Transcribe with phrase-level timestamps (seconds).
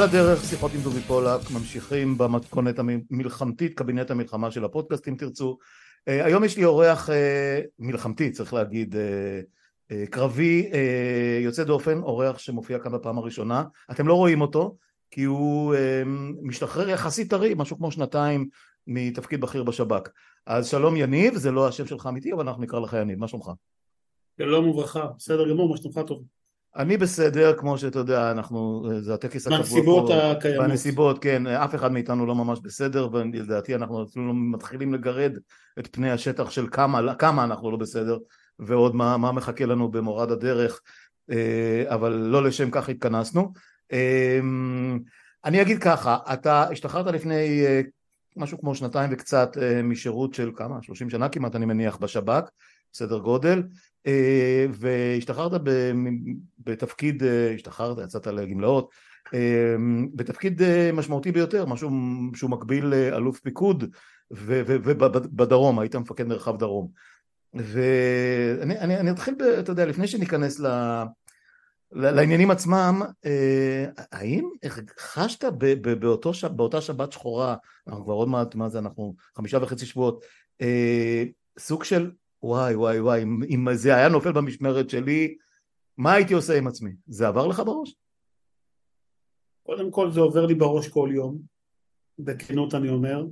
[0.00, 5.58] על הדרך שיחות עם דובי פולק ממשיכים במתכונת המלחמתית קבינט המלחמה של הפודקאסט אם תרצו.
[6.08, 10.70] אה, היום יש לי אורח אה, מלחמתי צריך להגיד אה, קרבי
[11.40, 13.64] יוצא דופן אורח שמופיע כאן בפעם הראשונה.
[13.90, 14.76] אתם לא רואים אותו
[15.10, 15.74] כי הוא
[16.42, 18.48] משתחרר יחסית טרי משהו כמו שנתיים
[18.86, 20.08] מתפקיד בכיר בשב"כ.
[20.46, 23.18] אז שלום יניב זה לא השם שלך אמיתי אבל אנחנו נקרא לך יניב.
[23.18, 23.50] מה שלומך?
[24.38, 25.06] שלום וברכה.
[25.18, 26.22] בסדר גמור מה שלומך טוב
[26.76, 29.58] אני בסדר, כמו שאתה יודע, אנחנו, זה הטקס הקבוע.
[29.58, 30.66] בנסיבות הקיימות.
[30.66, 35.32] בנסיבות, כן, אף אחד מאיתנו לא ממש בסדר, ולדעתי אנחנו אפילו מתחילים לגרד
[35.78, 38.18] את פני השטח של כמה, כמה אנחנו לא בסדר,
[38.58, 40.80] ועוד מה, מה מחכה לנו במורד הדרך,
[41.30, 43.52] אה, אבל לא לשם כך התכנסנו.
[43.92, 44.40] אה,
[45.44, 47.80] אני אגיד ככה, אתה השתחררת לפני אה,
[48.36, 50.82] משהו כמו שנתיים וקצת משירות של כמה?
[50.82, 52.48] 30 שנה כמעט אני מניח בשב"כ,
[52.92, 53.62] בסדר גודל,
[54.72, 55.60] והשתחררת
[56.58, 58.90] בתפקיד, אה, השתחררת, יצאת לגמלאות,
[59.34, 59.76] אה,
[60.14, 61.90] בתפקיד משמעותי ביותר, משהו
[62.34, 63.84] שהוא מקביל לאלוף פיקוד
[64.30, 66.88] ובדרום, היית מפקד מרחב דרום.
[67.54, 70.66] ואני אני, אני אתחיל, אתה יודע, לפני שניכנס ל...
[71.92, 73.02] לעניינים עצמם,
[74.12, 74.48] האם
[74.98, 75.44] חשת
[76.00, 77.56] באותו, באותה שבת שחורה,
[77.88, 80.24] אנחנו כבר עוד מעט, מה זה, אנחנו חמישה וחצי שבועות,
[81.58, 82.10] סוג של
[82.42, 85.34] וואי וואי וואי, אם זה היה נופל במשמרת שלי,
[85.98, 86.90] מה הייתי עושה עם עצמי?
[87.06, 87.94] זה עבר לך בראש?
[89.62, 91.38] קודם כל זה עובר לי בראש כל יום,
[92.18, 93.24] בכנות אני אומר,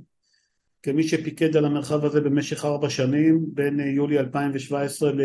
[0.83, 5.21] כמי שפיקד על המרחב הזה במשך ארבע שנים, בין יולי 2017 ל...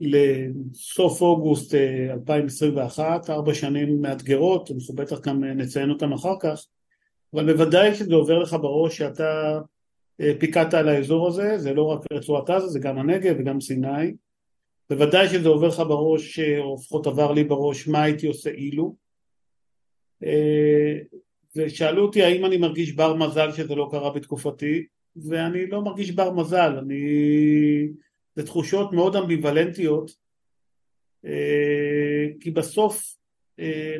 [0.00, 1.74] לסוף אוגוסט
[2.10, 6.66] 2021, ארבע שנים מאתגרות, אנחנו בטח גם נציין אותן אחר כך,
[7.34, 9.60] אבל בוודאי שזה עובר לך בראש שאתה
[10.38, 14.14] פיקדת על האזור הזה, זה לא רק רצועת עזה, זה גם הנגב וגם סיני.
[14.90, 18.94] בוודאי שזה עובר לך בראש, או לפחות עבר לי בראש, מה הייתי עושה אילו.
[20.24, 20.98] אה,
[21.56, 24.86] ושאלו אותי האם אני מרגיש בר מזל שזה לא קרה בתקופתי,
[25.16, 26.98] ואני לא מרגיש בר מזל, אני...
[28.36, 30.10] זה תחושות מאוד אמביוולנטיות,
[31.24, 33.16] אה, כי בסוף
[33.58, 33.96] אה,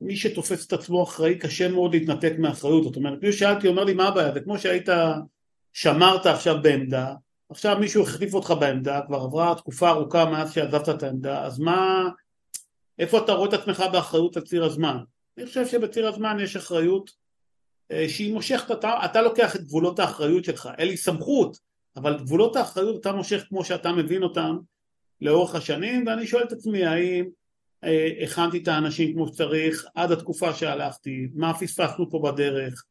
[0.00, 2.84] מי שתופס את עצמו אחראי קשה מאוד להתנתק מאחריות.
[2.84, 4.32] זאת אומרת מי שאלתי אומר לי מה הבעיה?
[4.32, 4.88] זה כמו שהיית
[5.72, 7.14] שמרת עכשיו בעמדה
[7.50, 12.08] עכשיו מישהו החליף אותך בעמדה כבר עברה תקופה ארוכה מאז שעזבת את העמדה אז מה
[12.98, 14.96] איפה אתה רואה את עצמך באחריות על ציר הזמן?
[15.38, 17.10] אני חושב שבציר הזמן יש אחריות
[17.90, 20.68] אה, שהיא מושכת אתה, אתה לוקח את גבולות האחריות שלך.
[20.78, 21.58] אין לי סמכות
[21.96, 24.58] אבל גבולות האחריות אתה מושך כמו שאתה מבין אותם
[25.20, 27.24] לאורך השנים ואני שואל את עצמי האם
[28.22, 32.84] הכנתי את האנשים כמו שצריך עד התקופה שהלכתי, מה פספסנו פה בדרך,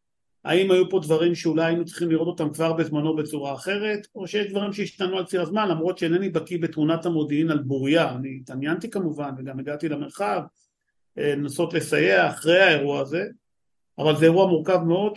[0.43, 4.51] האם היו פה דברים שאולי היינו צריכים לראות אותם כבר בזמנו בצורה אחרת, או שיש
[4.51, 9.31] דברים שהשתנו על ציר הזמן, למרות שאינני בקיא בתמונת המודיעין על בוריה, אני התעניינתי כמובן
[9.37, 10.41] וגם הגעתי למרחב
[11.17, 13.23] אה, לנסות לסייע אחרי האירוע הזה,
[13.97, 15.13] אבל זה אירוע מורכב מאוד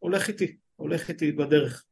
[0.00, 1.84] שהולך איתי, הולך איתי בדרך.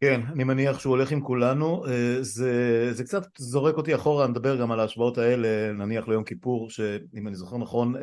[0.00, 4.56] כן, אני מניח שהוא הולך עם כולנו, אה, זה, זה קצת זורק אותי אחורה, נדבר
[4.56, 8.02] גם על ההשוואות האלה, נניח ליום כיפור, שאם אני זוכר נכון, אה,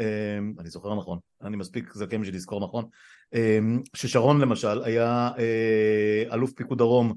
[0.59, 2.85] אני זוכר נכון, אני מספיק זקן בשביל לזכור נכון,
[3.33, 3.59] אה,
[3.93, 5.29] ששרון למשל היה
[6.31, 7.13] אלוף פיקוד דרום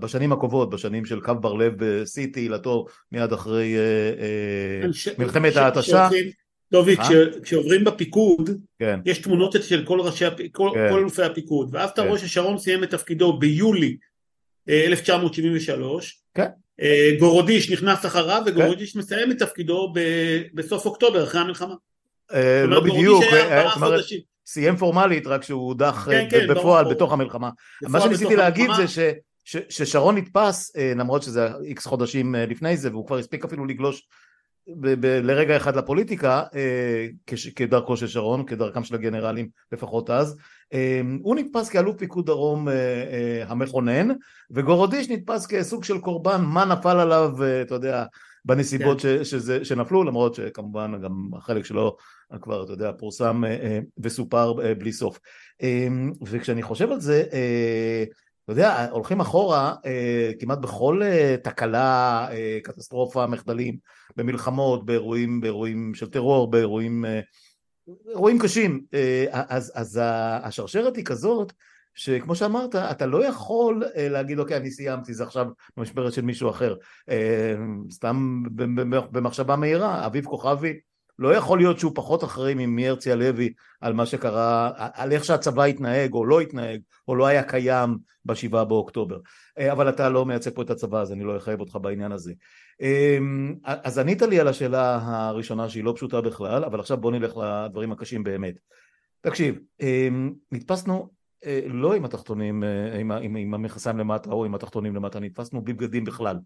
[0.00, 3.76] בשנים הקרובות, בשנים של קו בר לב בשיא תהילתו מיד אחרי
[5.18, 6.08] מלחמת ההתשה
[6.72, 7.08] דובי, אה?
[7.42, 9.00] כשעוברים בפיקוד, כן.
[9.04, 10.90] יש תמונות של כל ראשי, כל, כן.
[10.90, 12.08] כל אלופי הפיקוד, ואז אתה כן.
[12.08, 13.96] רואה ששרון סיים את תפקידו ביולי
[14.68, 16.50] 1973, אה, כן.
[16.80, 18.98] אה, גורודיש נכנס אחריו, וגורודיש כן.
[18.98, 20.00] מסיים את תפקידו ב,
[20.54, 21.74] בסוף אוקטובר, אחרי המלחמה.
[22.68, 23.24] לא בדיוק,
[24.46, 26.94] סיים פורמלית, רק שהוא הודח כן, כן, בפועל ברור.
[26.94, 27.50] בתוך המלחמה.
[27.82, 28.98] מה שניסיתי להגיד זה ש...
[29.68, 34.08] ששרון נתפס, למרות שזה איקס חודשים לפני זה, והוא כבר הספיק אפילו לגלוש
[34.68, 40.36] ב- ב- לרגע אחד לפוליטיקה אה, כש- כדרכו של שרון, כדרכם של הגנרלים לפחות אז,
[40.72, 44.08] אה, הוא נתפס כאלוף פיקוד דרום אה, אה, המכונן,
[44.50, 48.04] וגורודיש נתפס כסוג של קורבן, מה נפל עליו, אה, אתה יודע,
[48.44, 49.24] בנסיבות כן.
[49.24, 51.96] ש- שזה, שנפלו, למרות שכמובן גם החלק שלו
[52.42, 55.18] כבר, אתה יודע, פורסם אה, אה, וסופר אה, בלי סוף.
[55.62, 55.88] אה,
[56.26, 58.04] וכשאני חושב על זה, אה,
[58.46, 63.76] אתה יודע, הולכים אחורה אה, כמעט בכל אה, תקלה, אה, קטסטרופה, מחדלים,
[64.16, 67.04] במלחמות, באירועים, באירועים של טרור, באירועים
[68.08, 68.84] אירועים קשים.
[69.30, 70.00] אז, אז
[70.42, 71.52] השרשרת היא כזאת,
[71.94, 75.46] שכמו שאמרת, אתה לא יכול להגיד, אוקיי, אני סיימתי, זה עכשיו
[75.76, 76.74] במשמרת של מישהו אחר.
[77.90, 78.42] סתם
[79.12, 80.78] במחשבה מהירה, אביב כוכבי
[81.18, 86.12] לא יכול להיות שהוא פחות אחראי ממרצי הלוי על מה שקרה, על איך שהצבא התנהג
[86.12, 89.18] או לא התנהג או לא היה קיים בשבעה באוקטובר.
[89.58, 92.32] אה, אבל אתה לא מייצג פה את הצבא אז אני לא אחייב אותך בעניין הזה.
[92.80, 97.36] אמ, אז ענית לי על השאלה הראשונה שהיא לא פשוטה בכלל, אבל עכשיו בוא נלך
[97.36, 98.54] לדברים הקשים באמת.
[99.20, 101.08] תקשיב, אמ, נתפסנו
[101.44, 105.72] אה, לא עם התחתונים, אה, עם, עם, המכסיים למטה או עם התחתונים למטה, נתפסנו בלי
[105.72, 106.38] בגדים בכלל.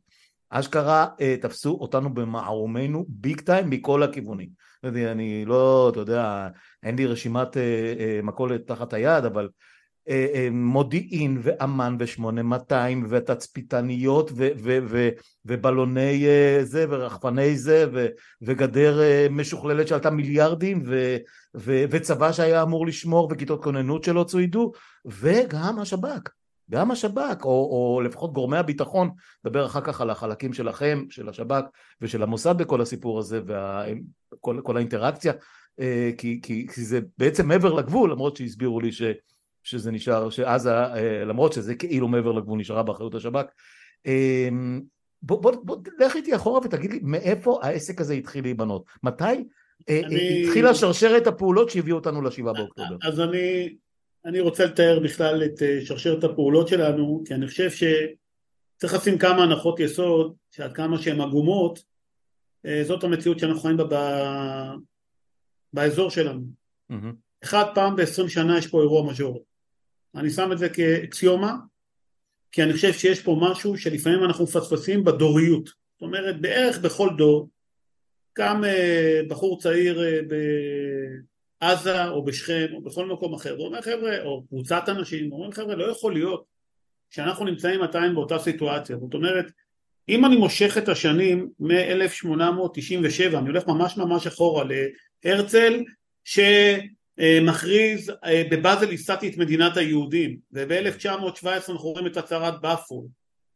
[0.50, 4.49] אשכרה אה, תפסו אותנו במערומינו ביג טיים מכל הכיוונים.
[4.85, 6.49] אני לא, אתה יודע,
[6.82, 7.56] אין לי רשימת
[8.23, 9.49] מכולת תחת היד, אבל
[10.08, 12.75] אה, אה, מודיעין ואמ"ן ו-8200
[13.08, 15.08] ותצפיתניות ו- ו- ו-
[15.44, 18.06] ובלוני אה, זה ורחפני זה ו-
[18.43, 19.00] וגדר
[19.31, 21.17] משוכללת שעלתה מיליארדים ו-
[21.56, 24.73] ו- וצבא שהיה אמור לשמור וכיתות כוננות שלא צוידו
[25.06, 26.29] וגם השב"כ
[26.70, 29.11] גם השב"כ או, או לפחות גורמי הביטחון
[29.44, 31.64] נדבר אחר כך על החלקים שלכם של השב"כ
[32.00, 35.32] ושל המוסד בכל הסיפור הזה וכל האינטראקציה
[36.19, 39.02] כי, כי, כי זה בעצם מעבר לגבול למרות שהסבירו לי ש...
[39.62, 43.46] שזה נשאר, שעזה, אה, למרות שזה כאילו מעבר לגבול נשארה באחריות השב"כ.
[44.06, 44.81] אמ,
[45.22, 48.84] בוא, בוא, בוא, לך איתי אחורה ותגיד לי מאיפה העסק הזה התחיל להיבנות.
[49.02, 49.25] מתי
[49.88, 50.44] אה, אני...
[50.46, 52.96] התחילה שרשרת הפעולות שהביאו אותנו לשבעה באוקטובר?
[53.02, 53.76] אז אני,
[54.25, 59.43] אני רוצה לתאר בכלל את אה, שרשרת הפעולות שלנו, כי אני חושב שצריך לשים כמה
[59.43, 61.90] הנחות יסוד, שעד כמה שהן עגומות,
[62.82, 63.94] זאת המציאות שאנחנו חיים בה ב...
[65.72, 66.40] באזור שלנו.
[66.93, 67.14] Mm-hmm.
[67.44, 69.40] אחד פעם בעשרים שנה יש פה אירוע מז'ורי.
[70.14, 71.56] אני שם את זה כאקסיומה,
[72.52, 75.67] כי אני חושב שיש פה משהו שלפעמים אנחנו מפספסים בדוריות.
[75.67, 77.49] זאת אומרת, בערך בכל דור,
[78.32, 80.20] קם אה, בחור צעיר אה,
[81.60, 85.84] בעזה או בשכם או בכל מקום אחר, ואומר חבר'ה, או קבוצת אנשים, אומרים חבר'ה, לא
[85.84, 86.44] יכול להיות
[87.10, 88.96] שאנחנו נמצאים עדיין באותה סיטואציה.
[88.96, 89.50] זאת אומרת,
[90.08, 94.64] אם אני מושך את השנים מ-1897, אני הולך ממש ממש אחורה
[95.24, 95.84] להרצל,
[96.24, 96.38] ש...
[97.20, 103.08] אה, מכריז אה, בבאזל ייסדתי את מדינת היהודים וב-1917 אנחנו רואים את הצהרת באפור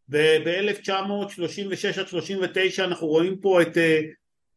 [0.08, 4.00] וב-1936 עד 39 אנחנו רואים פה את אה,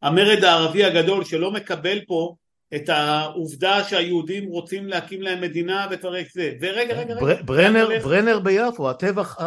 [0.02, 2.34] המרד הערבי הגדול שלא מקבל פה
[2.74, 8.04] את העובדה שהיהודים רוצים להקים להם מדינה ודברים זה ורגע רגע רגע ברנר, הולך...
[8.04, 9.44] ברנר ביפו הטבח כן.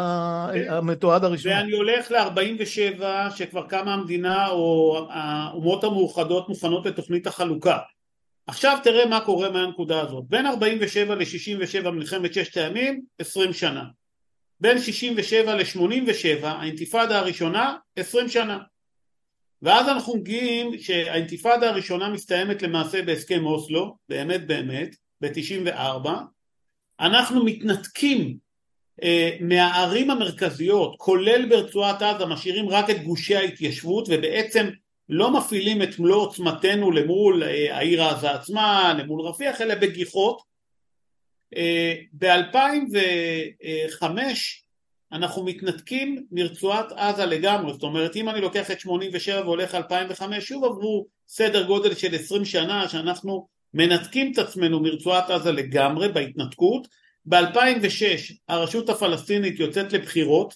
[0.69, 3.01] המתועד הראשון ואני הולך ל-47
[3.35, 7.77] שכבר קמה המדינה או האומות המאוחדות מוכנות לתוכנית החלוקה
[8.47, 10.23] עכשיו תראה מה קורה מהנקודה הזאת.
[10.27, 13.83] בין 47 ל-67 מלחמת ששת הימים, 20 שנה.
[14.59, 18.57] בין 67 ל-87, האינתיפאדה הראשונה, 20 שנה.
[19.61, 26.09] ואז אנחנו מגיעים שהאינתיפאדה הראשונה מסתיימת למעשה בהסכם אוסלו, באמת באמת, ב-94.
[26.99, 28.37] אנחנו מתנתקים
[29.03, 34.69] אה, מהערים המרכזיות, כולל ברצועת עזה, משאירים רק את גושי ההתיישבות ובעצם
[35.09, 40.41] לא מפעילים את מלוא עוצמתנו למול אה, העיר עזה עצמה, למול רפיח, אלא בגיחות.
[41.55, 44.03] אה, ב-2005
[45.11, 50.63] אנחנו מתנתקים מרצועת עזה לגמרי, זאת אומרת אם אני לוקח את 87 והולך 2005 שוב
[50.63, 56.87] עברו סדר גודל של 20 שנה שאנחנו מנתקים את עצמנו מרצועת עזה לגמרי בהתנתקות,
[57.25, 60.55] ב-2006 הרשות הפלסטינית יוצאת לבחירות,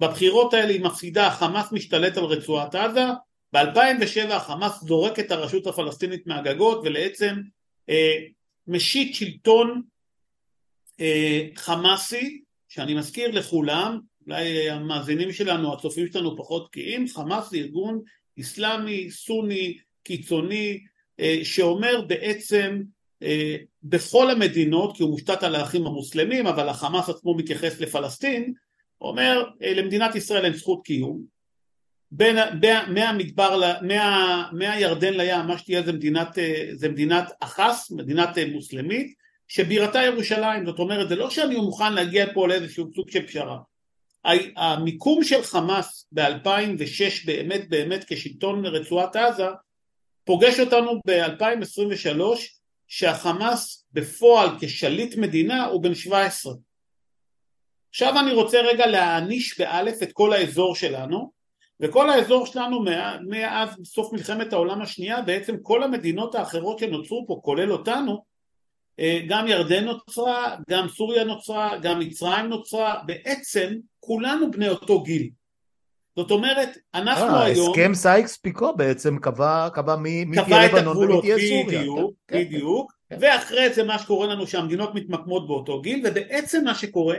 [0.00, 3.04] בבחירות האלה היא מפסידה, החמאס משתלט על רצועת עזה,
[3.52, 7.34] ב-2007 החמאס זורק את הרשות הפלסטינית מהגגות ולעצם
[7.88, 8.16] אה,
[8.66, 9.82] משית שלטון
[11.00, 12.42] אה, חמאסי,
[12.78, 18.00] שאני מזכיר לכולם, אולי המאזינים שלנו, הצופים שלנו פחות בקיאים, חמאס זה ארגון
[18.40, 20.80] אסלאמי, סוני, קיצוני,
[21.20, 22.82] אה, שאומר בעצם
[23.22, 28.52] אה, בכל המדינות, כי הוא מושתת על האחים המוסלמים, אבל החמאס עצמו מתייחס לפלסטין,
[29.00, 31.22] אומר אה, למדינת ישראל אין זכות קיום,
[32.10, 32.36] בין,
[32.88, 36.38] מהמדבר, מה, מהירדן לים, מה שתהיה זה מדינת,
[36.72, 39.14] זה מדינת אחס, מדינת מוסלמית,
[39.48, 43.58] שבירתה ירושלים, זאת אומרת זה לא שאני מוכן להגיע פה לאיזשהו סוג של פשרה.
[44.56, 49.46] המיקום של חמאס ב-2006 באמת באמת כשלטון רצועת עזה
[50.24, 52.20] פוגש אותנו ב-2023
[52.88, 56.54] שהחמאס בפועל כשליט מדינה הוא בן 17.
[57.90, 61.32] עכשיו אני רוצה רגע להעניש באלף את כל האזור שלנו
[61.80, 62.84] וכל האזור שלנו
[63.28, 68.24] מאז סוף מלחמת העולם השנייה בעצם כל המדינות האחרות שנוצרו פה כולל אותנו
[69.28, 75.28] גם ירדן נוצרה, גם סוריה נוצרה, גם מצרים נוצרה, בעצם כולנו בני אותו גיל.
[76.16, 77.70] זאת אומרת, אנחנו אה, אה, היום...
[77.70, 81.80] הסכם סייקס פיקו בעצם קבע, קבע מי, מי תהיה לבנון ומי תהיה סוריה.
[81.80, 82.92] בדיוק, כן, בדיוק.
[83.10, 83.26] כן, כן.
[83.26, 87.16] ואחרי זה מה שקורה לנו שהמדינות מתמקמות באותו גיל, ובעצם מה שקורה,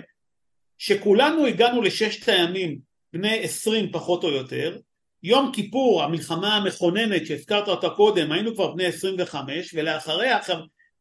[0.77, 2.79] שכולנו הגענו לששת הימים
[3.13, 4.77] בני עשרים פחות או יותר,
[5.23, 10.57] יום כיפור, המלחמה המכוננת שהזכרת אותה קודם, היינו כבר בני 25, ולאחריה עכשיו,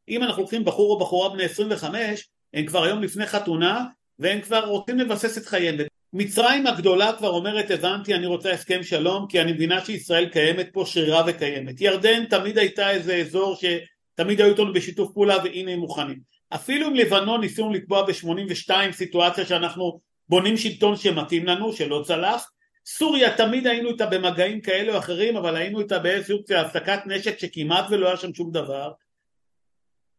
[0.09, 3.85] אם אנחנו לוקחים בחור או בחורה בני 25, הם כבר היום לפני חתונה,
[4.19, 5.77] והם כבר רוצים לבסס את חייהם.
[6.13, 10.85] מצרים הגדולה כבר אומרת הבנתי אני רוצה הסכם שלום כי אני מבינה שישראל קיימת פה
[10.87, 11.81] שרירה וקיימת.
[11.81, 16.19] ירדן תמיד הייתה איזה אזור שתמיד היו איתנו בשיתוף פעולה והנה הם מוכנים.
[16.55, 22.51] אפילו עם לבנון ניסינו לקבוע ב-82 סיטואציה שאנחנו בונים שלטון שמתאים לנו שלא צלח.
[22.87, 27.85] סוריה תמיד היינו איתה במגעים כאלה או אחרים אבל היינו איתה באיזשהו הפסקת נשק שכמעט
[27.91, 28.93] ולא היה שם שום דבר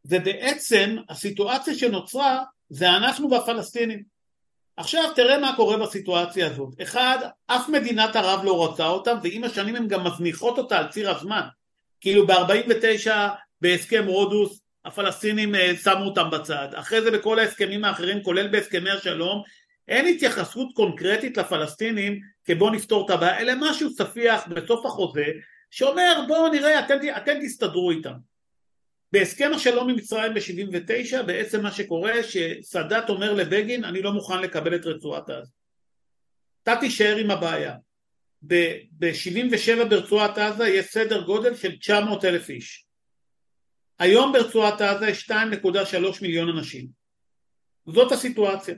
[0.10, 4.04] ובעצם הסיטואציה שנוצרה זה אנחנו והפלסטינים
[4.80, 6.82] עכשיו תראה מה קורה בסיטואציה הזאת.
[6.82, 11.12] אחד, אף מדינת ערב לא רוצה אותם, ועם השנים הן גם מזניחות אותה על ציר
[11.12, 11.42] הזמן.
[12.02, 13.12] כאילו ב-49
[13.62, 16.68] בהסכם רודוס, הפלסטינים אה, שמו אותם בצד.
[16.74, 19.44] אחרי זה בכל ההסכמים האחרים, כולל בהסכמי השלום,
[19.88, 25.26] אין התייחסות קונקרטית לפלסטינים כבוא נפתור את הבעיה, אלא משהו ספיח בסוף החוזה,
[25.72, 28.29] שאומר בואו נראה, אתם, אתם תסתדרו איתם.
[29.12, 34.76] בהסכם השלום עם מצרים ב-79 בעצם מה שקורה שסאדאת אומר לבגין אני לא מוכן לקבל
[34.76, 35.52] את רצועת עזה.
[36.64, 37.76] אתה תישאר עם הבעיה.
[38.42, 42.86] ב-77 ברצועת עזה יש סדר גודל של 900 אלף איש.
[44.00, 46.88] היום ברצועת עזה יש 2.3 מיליון אנשים.
[47.88, 48.76] זאת הסיטואציה.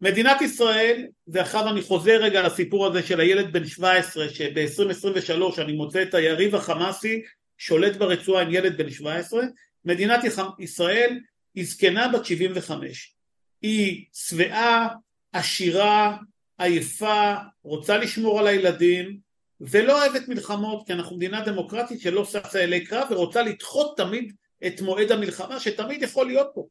[0.00, 6.02] מדינת ישראל, ועכשיו אני חוזר רגע לסיפור הזה של הילד בן 17 שב-2023 אני מוצא
[6.02, 7.22] את היריב החמאסי
[7.60, 9.42] שולט ברצועה עם ילד בן 17,
[9.84, 10.20] מדינת
[10.58, 11.20] ישראל
[11.54, 13.14] היא זקנה בת 75.
[13.62, 14.88] היא שבעה,
[15.32, 16.16] עשירה,
[16.58, 19.18] עייפה, רוצה לשמור על הילדים,
[19.60, 24.32] ולא אוהבת מלחמות, כי אנחנו מדינה דמוקרטית שלא ששה אלי קרב ורוצה לדחות תמיד
[24.66, 26.66] את מועד המלחמה שתמיד יכול להיות פה.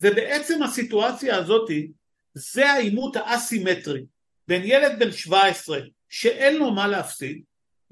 [0.00, 1.88] ובעצם הסיטואציה הזאתי
[2.34, 4.02] זה העימות האסימטרי
[4.48, 7.42] בין ילד בן 17 שאין לו מה להפסיד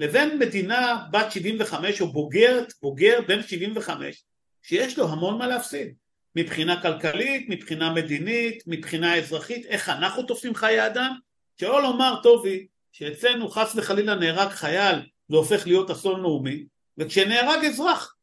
[0.00, 4.24] לבין מדינה בת 75 או בוגרת, בוגר בן 75
[4.62, 5.94] שיש לו המון מה להפסיד
[6.36, 11.14] מבחינה כלכלית, מבחינה מדינית, מבחינה אזרחית, איך אנחנו תופסים חיי אדם?
[11.60, 14.96] שלא לומר טובי שאצלנו חס וחלילה נהרג חייל
[15.28, 16.64] זה הופך להיות אסון לאומי
[16.98, 18.14] וכשנהרג אזרח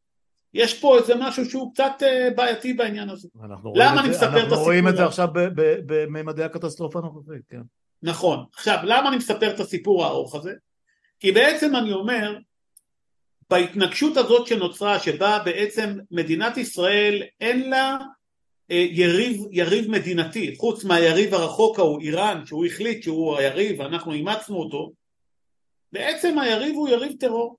[0.54, 3.28] יש פה איזה משהו שהוא קצת אה, בעייתי בעניין הזה.
[3.74, 4.48] למה אני מספר את הסיפור?
[4.48, 5.28] אנחנו רואים את זה עכשיו
[5.86, 7.60] בממדי הקטסטרופה הנוכחית, כן.
[8.02, 8.44] נכון.
[8.54, 10.52] עכשיו, למה אני מספר את הסיפור הארוך הזה?
[11.20, 12.38] כי בעצם אני אומר,
[13.50, 17.98] בהתנגשות הזאת שנוצרה, שבה בעצם מדינת ישראל אין לה
[18.70, 24.56] אה, יריב, יריב מדינתי, חוץ מהיריב הרחוק ההוא, איראן, שהוא החליט שהוא היריב ואנחנו אימצנו
[24.56, 24.92] אותו,
[25.92, 27.56] בעצם היריב הוא יריב טרור.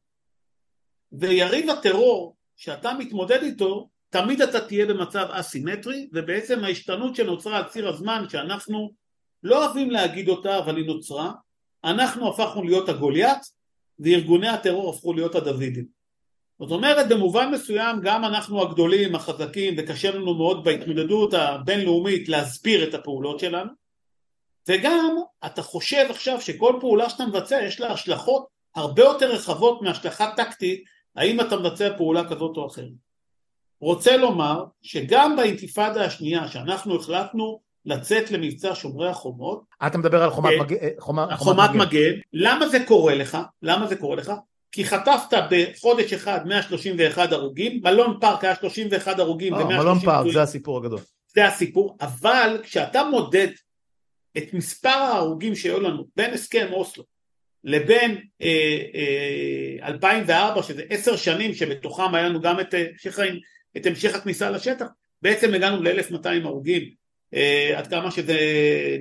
[1.11, 7.89] ויריב הטרור שאתה מתמודד איתו, תמיד אתה תהיה במצב אסימטרי, ובעצם ההשתנות שנוצרה על ציר
[7.89, 8.91] הזמן, שאנחנו
[9.43, 11.31] לא אוהבים להגיד אותה, אבל היא נוצרה,
[11.83, 13.39] אנחנו הפכנו להיות הגוליית
[14.00, 15.86] וארגוני הטרור הפכו להיות הדוידים.
[16.59, 22.93] זאת אומרת במובן מסוים גם אנחנו הגדולים, החזקים וקשה לנו מאוד בהתמודדות הבינלאומית להסביר את
[22.93, 23.71] הפעולות שלנו
[24.67, 30.33] וגם אתה חושב עכשיו שכל פעולה שאתה מבצע יש לה השלכות הרבה יותר רחבות מהשלכה
[30.36, 30.83] טקטית
[31.15, 32.91] האם אתה מבצע פעולה כזאת או אחרת.
[33.81, 39.63] רוצה לומר שגם באינתיפאדה השנייה שאנחנו החלטנו לצאת למבצע שומרי החומות.
[39.88, 40.59] אתה מדבר על חומת, כן.
[40.59, 40.74] מג...
[40.74, 41.79] אה, חומת, חומת מגן.
[41.79, 42.19] מגן.
[42.33, 43.38] למה זה קורה לך?
[43.62, 44.31] למה זה קורה לך?
[44.71, 50.33] כי חטפת בחודש אחד 131 הרוגים, מלון פארק היה 31 הרוגים ו-130 אה, מלון פארק
[50.33, 51.00] זה הסיפור הגדול.
[51.27, 53.48] זה הסיפור, אבל כשאתה מודד
[54.38, 57.03] את מספר ההרוגים שהיו לנו בין הסכם אוסלו
[57.63, 62.86] לבין אה, אה, 2004 שזה עשר שנים שבתוכם היה לנו גם את, אה,
[63.77, 64.86] את המשך הכניסה לשטח
[65.21, 66.89] בעצם הגענו ל-1200 הרוגים
[67.75, 68.38] עד כמה שזה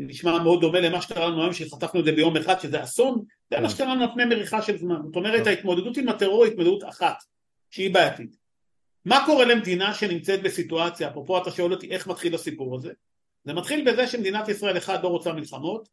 [0.00, 3.60] נשמע מאוד דומה למה שקרה לנו היום שחטפנו את זה ביום אחד שזה אסון זה
[3.60, 3.74] מה כן.
[3.74, 5.50] שקרה לנו על פני מריחה של זמן זאת אומרת כן.
[5.50, 7.16] ההתמודדות עם הטרור היא התמודדות אחת
[7.70, 8.36] שהיא בעייתית
[9.04, 12.92] מה קורה למדינה שנמצאת בסיטואציה אפרופו אתה שואל אותי איך מתחיל הסיפור הזה
[13.44, 15.88] זה מתחיל בזה שמדינת ישראל אחד לא רוצה מלחמות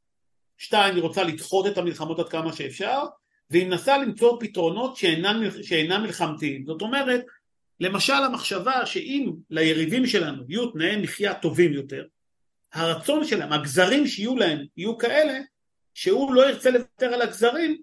[0.57, 3.03] שתיים היא רוצה לדחות את המלחמות עד כמה שאפשר
[3.49, 7.25] והיא מנסה למצוא פתרונות שאינם, שאינם מלחמתיים זאת אומרת
[7.79, 12.03] למשל המחשבה שאם ליריבים שלנו יהיו תנאי מחיה טובים יותר
[12.75, 15.39] הרצון שלהם, הגזרים שיהיו להם יהיו כאלה
[15.93, 17.81] שהוא לא ירצה לוותר על הגזרים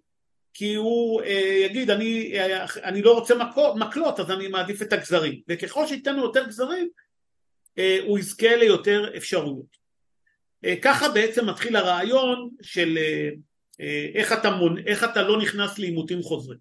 [0.54, 4.92] כי הוא אה, יגיד אני, אה, אני לא רוצה מקו, מקלות אז אני מעדיף את
[4.92, 5.40] הגזרים.
[5.48, 6.88] וככל שייתן לו יותר גזרים
[7.78, 9.82] אה, הוא יזכה ליותר אפשרויות.
[10.64, 13.30] אה, ככה בעצם מתחיל הרעיון של אה,
[13.80, 14.78] אה, איך, אתה מונ...
[14.86, 16.58] איך אתה לא נכנס לעימותים חוזרים.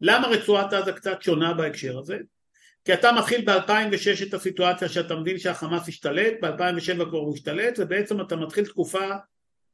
[0.00, 2.18] למה רצועת עזה קצת שונה בהקשר הזה?
[2.88, 8.20] כי אתה מתחיל ב-2006 את הסיטואציה שאתה מבין שהחמאס השתלט, ב-2007 כבר הוא השתלט, ובעצם
[8.20, 9.08] אתה מתחיל תקופה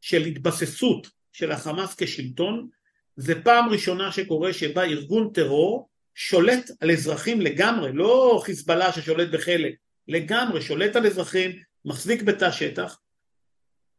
[0.00, 2.68] של התבססות של החמאס כשלטון,
[3.16, 9.74] זה פעם ראשונה שקורה שבה ארגון טרור שולט על אזרחים לגמרי, לא חיזבאללה ששולט בחלק,
[10.08, 11.50] לגמרי שולט על אזרחים,
[11.84, 13.00] מחזיק בתא שטח,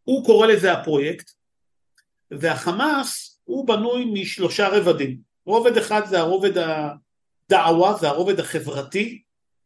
[0.03, 1.31] הוא קורא לזה הפרויקט,
[2.31, 5.17] והחמאס הוא בנוי משלושה רבדים.
[5.45, 6.57] רובד אחד זה הרובד
[7.49, 9.21] הדעווה, זה הרובד החברתי,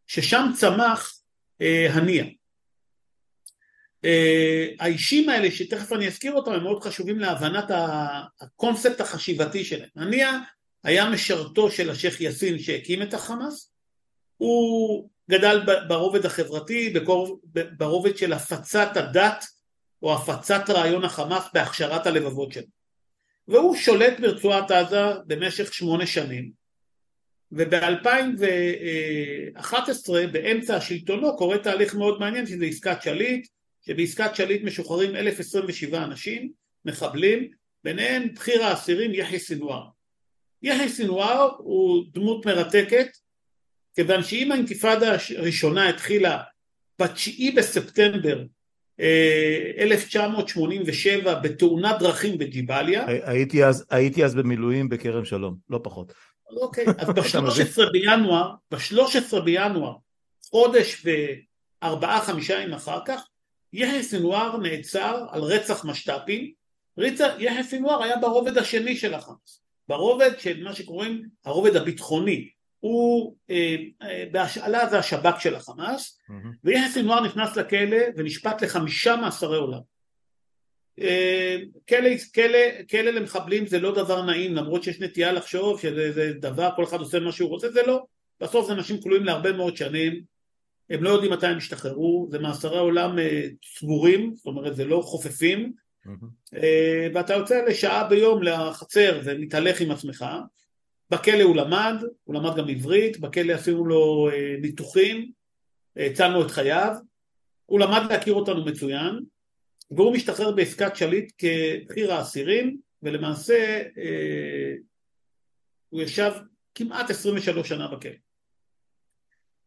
[0.08, 1.20] ששם צמח
[1.62, 2.26] אה, הנייה.
[4.06, 7.72] אה, האישים האלה שתכף אני אזכיר אותם הם מאוד חשובים להבנת
[8.42, 9.90] הקונספט החשיבתי שלהם.
[9.96, 10.40] הנייה
[10.84, 13.72] היה משרתו של השייח' יאסין שהקים את החמאס,
[14.38, 16.94] הוא גדל ברובד החברתי,
[17.78, 19.46] ברובד של הפצת הדת
[20.04, 22.68] או הפצת רעיון החמאס בהכשרת הלבבות שלו.
[23.48, 26.59] והוא שולט ברצועת עזה במשך שמונה שנים,
[27.52, 33.48] וב-2011 באמצע שלטונו קורה תהליך מאוד מעניין שזה עסקת שליט,
[33.86, 36.52] שבעסקת שליט משוחררים 1027 אנשים,
[36.86, 37.48] מחבלים,
[37.84, 39.84] ביניהם בכיר האסירים יחיא סנוואר.
[40.62, 43.08] יחיא סנוואר הוא דמות מרתקת,
[43.96, 46.42] כיוון שאם האינתיפאדה הראשונה התחילה
[47.00, 48.44] ב-9 בספטמבר
[49.80, 53.06] 1987 אה, בתאונת דרכים בג'יבאליה.
[53.08, 56.14] הייתי אז, הייתי אז במילואים בכרם שלום, לא פחות.
[56.58, 59.96] אוקיי, אז ב-13 בינואר, ב-13 בינואר,
[60.50, 61.06] חודש
[61.82, 63.28] וארבעה חמישה ימים אחר כך,
[63.74, 66.52] יחיא סנוואר נעצר על רצח משת"פים,
[67.38, 73.76] יחיא סנוואר היה ברובד השני של החמאס, ברובד של מה שקוראים הרובד הביטחוני, הוא אה,
[74.02, 76.34] אה, בהשאלה זה השב"כ של החמאס, mm-hmm.
[76.64, 79.80] ויחיא סנוואר נכנס לכלא ונשפט לחמישה מאסרי עולם.
[81.02, 81.58] אה,
[81.90, 86.84] כלא, כלא, כלא למחבלים זה לא דבר נעים למרות שיש נטייה לחשוב שזה דבר כל
[86.84, 88.04] אחד עושה מה שהוא רוצה זה לא.
[88.42, 90.22] בסוף זה אנשים כלואים להרבה מאוד שנים
[90.90, 93.48] הם לא יודעים מתי הם ישתחררו זה מאסרי עולם אה,
[93.78, 95.74] צבורים זאת אומרת זה לא חופפים.
[96.08, 96.56] mm-hmm.
[97.14, 100.26] ואתה יוצא לשעה ביום לחצר ומתהלך עם עצמך.
[101.12, 104.30] בכלא הוא למד, הוא למד גם עברית, בכלא עשינו לו
[104.62, 105.32] ניתוחים,
[105.96, 106.96] הצלנו את חייו,
[107.66, 109.20] הוא למד להכיר אותנו מצוין
[109.92, 114.74] והוא משתחרר בעסקת שליט כבחיר האסירים ולמעשה אה,
[115.90, 116.32] הוא ישב
[116.76, 118.12] כמעט 23 שנה בכלא.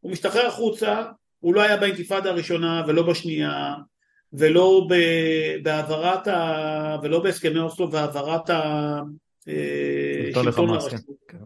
[0.00, 1.04] הוא משתחרר החוצה,
[1.38, 3.74] הוא לא היה באינתיפאדה הראשונה ולא בשנייה
[4.32, 4.88] ולא
[5.62, 6.96] בהעברת ה...
[7.02, 8.50] ולא בהסכמי אוסלו והעברת
[10.36, 11.38] השלטון אה, לרשות כן.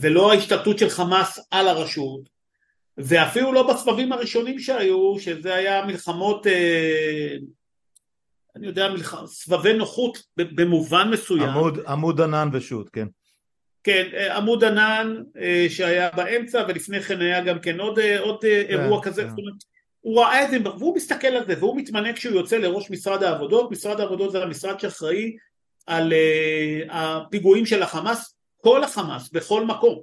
[0.00, 2.28] ולא ההשתלטות של חמאס על הרשות
[2.98, 7.36] ואפילו לא בסבבים הראשונים שהיו שזה היה מלחמות אה,
[8.58, 8.88] אני יודע,
[9.26, 11.48] סבבי נוחות במובן מסוים.
[11.48, 13.06] עמוד, עמוד ענן ושות', כן.
[13.84, 18.40] כן, אה, עמוד ענן אה, שהיה באמצע ולפני כן היה גם כן עוד, אה, עוד
[18.42, 19.28] כן, אירוע כזה, כן.
[19.28, 19.54] זאת אומרת,
[20.00, 23.70] הוא ראה את זה והוא מסתכל על זה והוא מתמנה כשהוא יוצא לראש משרד העבודות,
[23.70, 25.36] משרד העבודות זה המשרד שאחראי
[25.86, 26.12] על
[26.90, 29.98] הפיגועים של החמאס, כל החמאס, בכל מקום.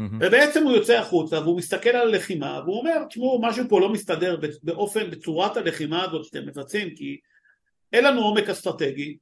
[0.00, 0.02] Mm-hmm.
[0.20, 4.36] ובעצם הוא יוצא החוצה והוא מסתכל על הלחימה והוא אומר, תשמעו, משהו פה לא מסתדר
[4.62, 7.18] באופן, בצורת הלחימה הזאת שאתם מבצעים, כי
[7.92, 9.16] אין לנו עומק אסטרטגי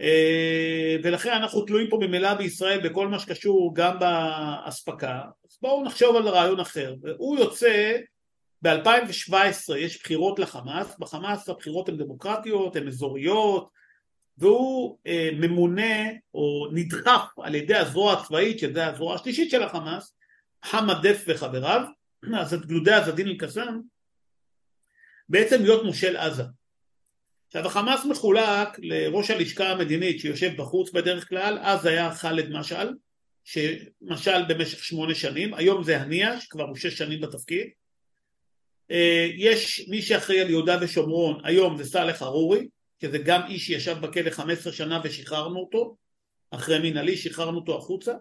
[0.00, 5.22] אה, ולכן אנחנו תלויים פה ממילא בישראל בכל מה שקשור גם באספקה.
[5.50, 6.94] אז בואו נחשוב על רעיון אחר.
[7.02, 7.96] והוא יוצא
[8.62, 13.68] ב-2017 יש בחירות לחמאס בחמאס הבחירות הן דמוקרטיות הן אזוריות
[14.38, 20.14] והוא אה, ממונה או נדחף על ידי הזרוע הצבאית שזה הזרוע השלישית של החמאס
[20.64, 21.82] חמד דף וחבריו
[22.40, 23.80] אז את גלודי עזדין אל-קסאם
[25.28, 26.44] בעצם להיות מושל עזה
[27.56, 32.94] עכשיו החמאס מחולק לראש הלשכה המדינית שיושב בחוץ בדרך כלל, אז היה ח'אלד משעל,
[33.44, 37.66] שמשל במשך שמונה שנים, היום זה הנייה שכבר הוא שש שנים בתפקיד,
[38.90, 42.68] אה, יש מי שאחראי על יהודה ושומרון, היום זה סאלח ארורי,
[43.02, 45.96] שזה גם איש שישב בכלא 15 שנה ושחררנו אותו,
[46.50, 48.12] אחרי מנהלי שחררנו אותו החוצה,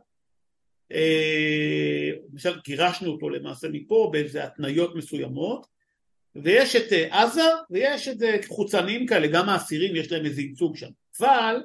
[0.92, 5.73] אה, למשל גירשנו אותו למעשה מפה באיזה התניות מסוימות,
[6.36, 10.78] ויש את אה, עזה ויש את זה חוצנים כאלה, גם האסירים יש להם איזה ייצוג
[10.78, 10.88] שם.
[11.20, 11.64] אבל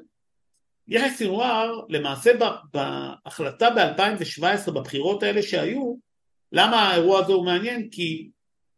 [0.89, 2.31] יחיא סינואר למעשה
[2.73, 5.97] בהחלטה ב-2017 בבחירות האלה שהיו,
[6.53, 7.89] למה האירוע הזה הוא מעניין?
[7.91, 8.31] כי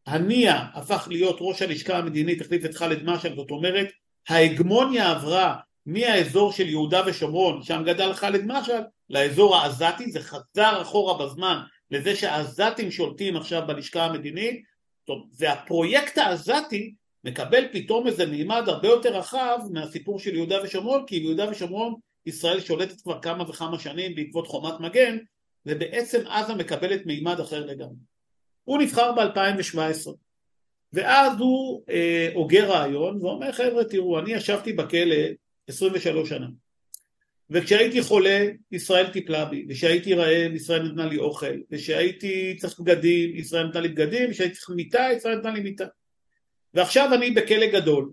[0.06, 3.88] הנייה הפך להיות ראש הלשכה המדינית, החליף את ח'אלד משעל, זאת אומרת
[4.28, 11.26] ההגמוניה עברה מהאזור של יהודה ושומרון, שם גדל ח'אלד משעל, לאזור העזתי, זה חזר אחורה
[11.26, 14.69] בזמן לזה שהעזתים שולטים עכשיו בלשכה המדינית
[15.10, 16.94] טוב, והפרויקט העזתי
[17.24, 21.94] מקבל פתאום איזה מימד הרבה יותר רחב מהסיפור של יהודה ושומרון, כי ביהודה ושומרון
[22.26, 25.18] ישראל שולטת כבר כמה וכמה שנים בעקבות חומת מגן,
[25.66, 27.96] ובעצם עזה מקבלת מימד אחר לגמרי.
[28.64, 30.10] הוא נבחר ב-2017,
[30.92, 35.16] ואז הוא אה, רעיון ואומר חבר'ה תראו אני ישבתי בכלא
[35.68, 36.46] 23 שנה
[37.50, 43.66] וכשהייתי חולה ישראל טיפלה בי, וכשהייתי רעב ישראל נתנה לי אוכל, וכשהייתי צריך בגדים ישראל
[43.66, 45.86] נתנה לי בגדים, וכשהייתי צריך מיטה ישראל נתנה לי מיטה.
[46.74, 48.10] ועכשיו אני בכלא גדול,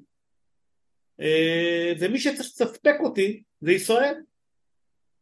[1.22, 4.16] אה, ומי שצריך לספק אותי זה ישראל.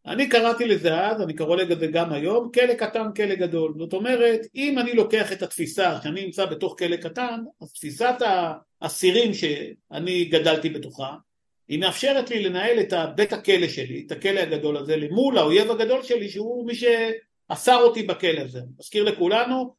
[0.06, 3.74] אני קראתי לזה אז, אני קורא לזה גם היום, כלא קטן, כלא גדול.
[3.78, 8.16] זאת אומרת, אם אני לוקח את התפיסה שאני נמצא בתוך כלא קטן, אז תפיסת
[8.82, 11.16] האסירים שאני גדלתי בתוכה,
[11.68, 16.04] היא מאפשרת לי לנהל את בית הכלא שלי, את הכלא הגדול הזה, למול האויב הגדול
[16.04, 18.62] שלי, שהוא מי שאסר אותי בכלא הזה.
[18.80, 19.76] מזכיר לכולנו,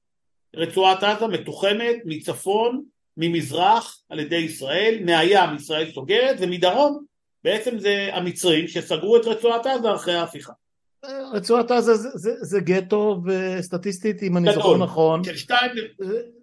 [0.56, 2.82] רצועת עזה מתוחמת מצפון,
[3.16, 7.04] ממזרח על ידי ישראל, מהים ישראל סוגרת, ומדרום
[7.44, 10.52] בעצם זה המצרים שסגרו את רצועת עזה אחרי ההפיכה.
[11.32, 15.24] רצועת עזה זה, זה, זה גטו וסטטיסטית אם אני זוכר נכון.
[15.24, 15.70] של שתיים.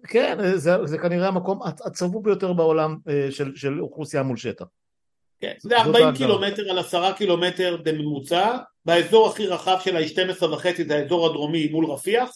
[0.08, 4.64] כן, זה, זה כנראה המקום הצבוב ביותר בעולם אה, של, של אוכלוסייה מול שטח.
[5.44, 10.84] כן, זה 40 קילומטר על 10 קילומטר בממוצע, באזור הכי רחב שלה היא 12 וחצי,
[10.84, 12.30] זה האזור הדרומי מול רפיח,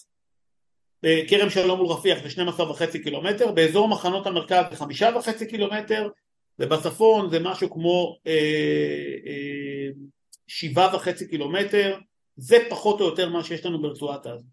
[1.03, 6.09] בכרם שלום מול רפיח זה 12 וחצי קילומטר, באזור מחנות המרכז זה 5 וחצי קילומטר,
[6.59, 8.33] ובצפון זה משהו כמו אה,
[9.27, 9.89] אה,
[10.47, 11.97] שבעה וחצי קילומטר,
[12.37, 14.45] זה פחות או יותר מה שיש לנו ברצועת עזה.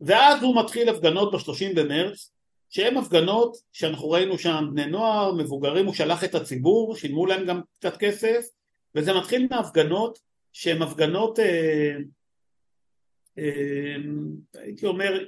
[0.00, 2.32] ואז הוא מתחיל הפגנות ב-30 במרץ,
[2.70, 7.60] שהן הפגנות שאנחנו ראינו שם בני נוער, מבוגרים, הוא שלח את הציבור, שילמו להם גם
[7.78, 8.46] קצת כסף,
[8.94, 10.18] וזה מתחיל מהפגנות
[10.52, 11.96] שהן הפגנות, אה,
[13.38, 13.96] אה,
[14.54, 15.24] הייתי אומר,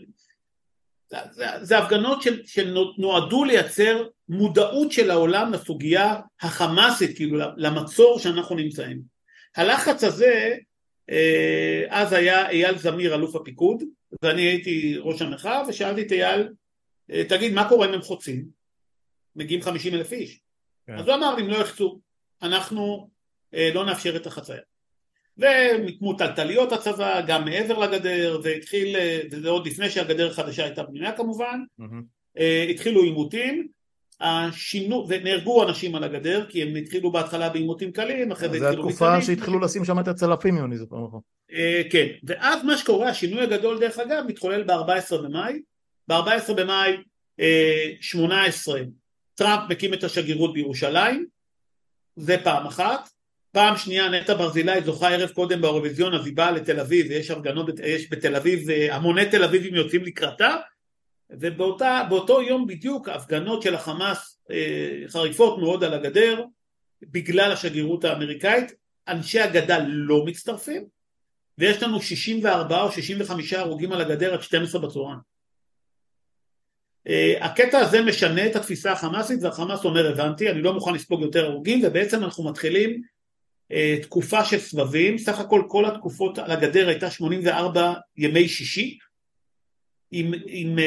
[1.11, 9.01] זה, זה, זה הפגנות שנועדו לייצר מודעות של העולם לסוגיה החמאסית, כאילו למצור שאנחנו נמצאים.
[9.57, 10.57] הלחץ הזה,
[11.11, 13.83] אה, אז היה אייל זמיר אלוף הפיקוד,
[14.23, 16.49] ואני הייתי ראש המחאה, ושאלתי את אייל,
[17.29, 18.45] תגיד, מה קורה אם הם חוצים?
[19.37, 20.41] מגיעים 50 אלף איש.
[20.87, 20.99] כן.
[20.99, 22.01] אז הוא אמר אם לא יחצו,
[22.43, 23.11] אנחנו
[23.55, 24.59] אה, לא נאפשר את החצייה.
[25.39, 28.97] ומיקמו טלטליות הצבא, גם מעבר לגדר, והתחיל,
[29.31, 32.41] וזה עוד לפני שהגדר החדשה הייתה בנייה כמובן, mm-hmm.
[32.71, 33.69] התחילו עימותים,
[34.21, 38.83] השינו, ונהרגו אנשים על הגדר, כי הם התחילו בהתחלה בעימותים קלים, אחרי זה התחילו.
[38.83, 41.21] זה התקופה שהתחילו לשים שם את הצלפים, אם אני זוכר נכון.
[41.91, 45.61] כן, ואז מה שקורה, השינוי הגדול דרך אגב, מתחולל ב-14 במאי,
[46.11, 46.97] ב-14 במאי
[48.01, 48.81] 18
[49.35, 51.27] טראמפ מקים את השגרירות בירושלים,
[52.17, 53.09] זה פעם אחת,
[53.53, 57.67] פעם שנייה נטע ברזילי זוכה ערב קודם באירוויזיון אז היא באה לתל אביב ויש הפגנות,
[57.85, 60.57] יש בתל אביב, אה, המוני תל אביבים יוצאים לקראתה.
[61.31, 66.45] ובאותו יום בדיוק הפגנות של החמאס אה, חריפות מאוד על הגדר
[67.03, 68.73] בגלל השגרירות האמריקאית,
[69.09, 70.85] אנשי הגדה לא מצטרפים
[71.59, 75.30] ויש לנו 64 או 65 הרוגים על הגדר עד 12 בצהריים.
[77.09, 81.45] אה, הקטע הזה משנה את התפיסה החמאסית והחמאס אומר הבנתי אני לא מוכן לספוג יותר
[81.45, 83.03] הרוגים ובעצם אנחנו מתחילים
[83.73, 88.99] אה, תקופה של סבבים, סך הכל כל התקופות על הגדר הייתה 84 ימי שישי,
[90.11, 90.79] עם, עם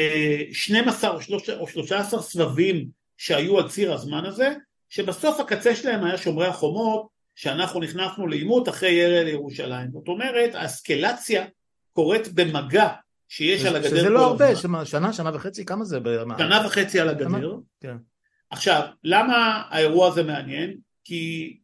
[0.52, 1.16] 12 אה,
[1.58, 4.48] או 13 סבבים שהיו על ציר הזמן הזה,
[4.88, 9.90] שבסוף הקצה שלהם היה שומרי החומות, שאנחנו נכנסנו לעימות אחרי ירי לירושלים.
[9.92, 11.44] זאת אומרת, האסקלציה
[11.92, 12.88] קורית במגע
[13.28, 15.98] שיש על הגדר שזה לא הרבה, שמה, שנה, שנה וחצי, כמה זה?
[16.38, 17.56] שנה וחצי על הגדר.
[17.80, 17.96] כן.
[18.50, 20.76] עכשיו, למה האירוע הזה מעניין?
[21.04, 21.56] כי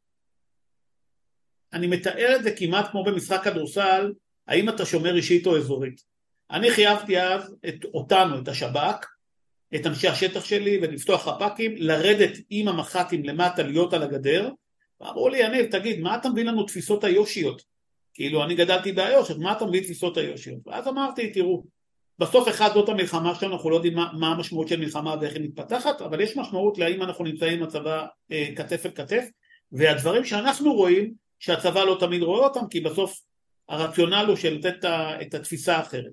[1.72, 4.12] אני מתאר את זה כמעט כמו במשחק כדורסל,
[4.48, 6.00] האם אתה שומר אישית או אזורית.
[6.50, 9.06] אני חייבתי אז את אותנו, את השב"כ,
[9.74, 14.50] את אנשי השטח שלי ולפתוח חפ"קים, לרדת עם המח"טים למטה להיות על הגדר,
[15.00, 17.62] ואמרו לי, יניב, תגיד, מה אתה מביא לנו תפיסות היושיות?
[18.20, 20.58] כאילו, אני גדלתי באיו"ש, אז מה אתה מביא תפיסות היושיות?
[20.66, 21.64] ואז אמרתי, תראו,
[22.18, 25.42] בסוף אחד זאת המלחמה שלנו, אנחנו לא יודעים מה, מה המשמעות של מלחמה ואיך היא
[25.42, 29.24] מתפתחת, אבל יש משמעות להאם אנחנו נמצאים עם הצבא אה, כתף אל כתף,
[29.72, 33.20] והדברים שאנחנו רואים שהצבא לא תמיד רואה אותם, כי בסוף
[33.68, 34.84] הרציונל הוא של לתת
[35.22, 36.12] את התפיסה האחרת.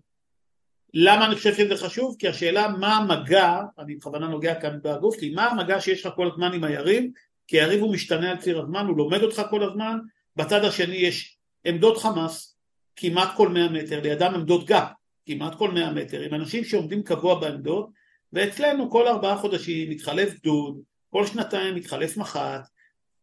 [0.93, 2.15] למה אני חושב שזה חשוב?
[2.19, 6.27] כי השאלה מה המגע, אני בכוונה נוגע כאן בגוף שלי, מה המגע שיש לך כל
[6.31, 7.03] הזמן עם היריב,
[7.47, 9.97] כי היריב הוא משתנה על ציר הזמן, הוא לומד אותך כל הזמן,
[10.35, 11.36] בצד השני יש
[11.67, 12.57] עמדות חמאס,
[12.95, 14.89] כמעט כל מאה מטר, לידם עמדות גאפ,
[15.25, 17.89] כמעט כל מאה מטר, עם אנשים שעומדים קבוע בעמדות,
[18.33, 22.67] ואצלנו כל ארבעה חודשים מתחלף גדוד, כל שנתיים מתחלף מח"ט,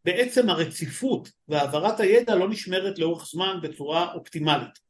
[0.04, 4.84] בעצם הרציפות והעברת הידע לא נשמרת לאורך זמן בצורה אופטימלית.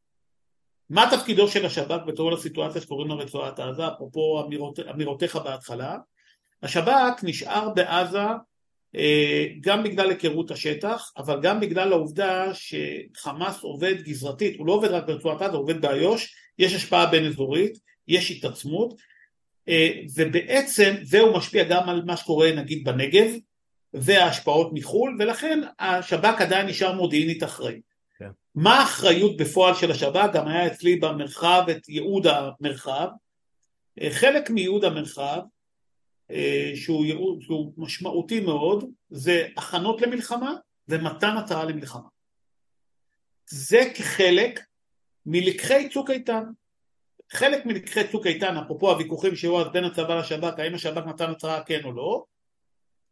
[0.90, 5.97] מה תפקידו של השב"כ בתור לסיטואציה שקוראים לה רצועת עזה, אפרופו אמירות, אמירותיך בהתחלה?
[6.62, 8.27] השב"כ נשאר בעזה
[9.61, 15.07] גם בגלל היכרות השטח, אבל גם בגלל העובדה שחמאס עובד גזרתית, הוא לא עובד רק
[15.07, 17.79] ברצועת עזה, הוא עובד באיו"ש, יש השפעה בין אזורית,
[18.09, 18.95] יש התעצמות,
[19.69, 23.31] אה, ובעצם זהו משפיע גם על מה שקורה נגיד בנגב,
[23.95, 27.81] וההשפעות מחו"ל, ולכן השב"כ עדיין נשאר מודיעינית אחראי.
[28.19, 28.29] כן.
[28.55, 33.09] מה האחריות בפועל של השב"כ, גם היה אצלי במרחב את ייעוד המרחב,
[34.03, 35.43] אה, חלק מייעוד המרחב אה,
[36.75, 40.55] שהוא, ייעוד, שהוא משמעותי מאוד זה הכנות למלחמה
[40.89, 42.09] ומתן התראה למלחמה.
[43.51, 44.61] זה כחלק
[45.27, 46.45] מלקחי צוק איתן.
[47.33, 51.63] חלק מלקחי צוק איתן, אפרופו הוויכוחים שהיו אז בין הצבא לשב"כ, האם השב"כ נתן התראה
[51.63, 52.25] כן או לא,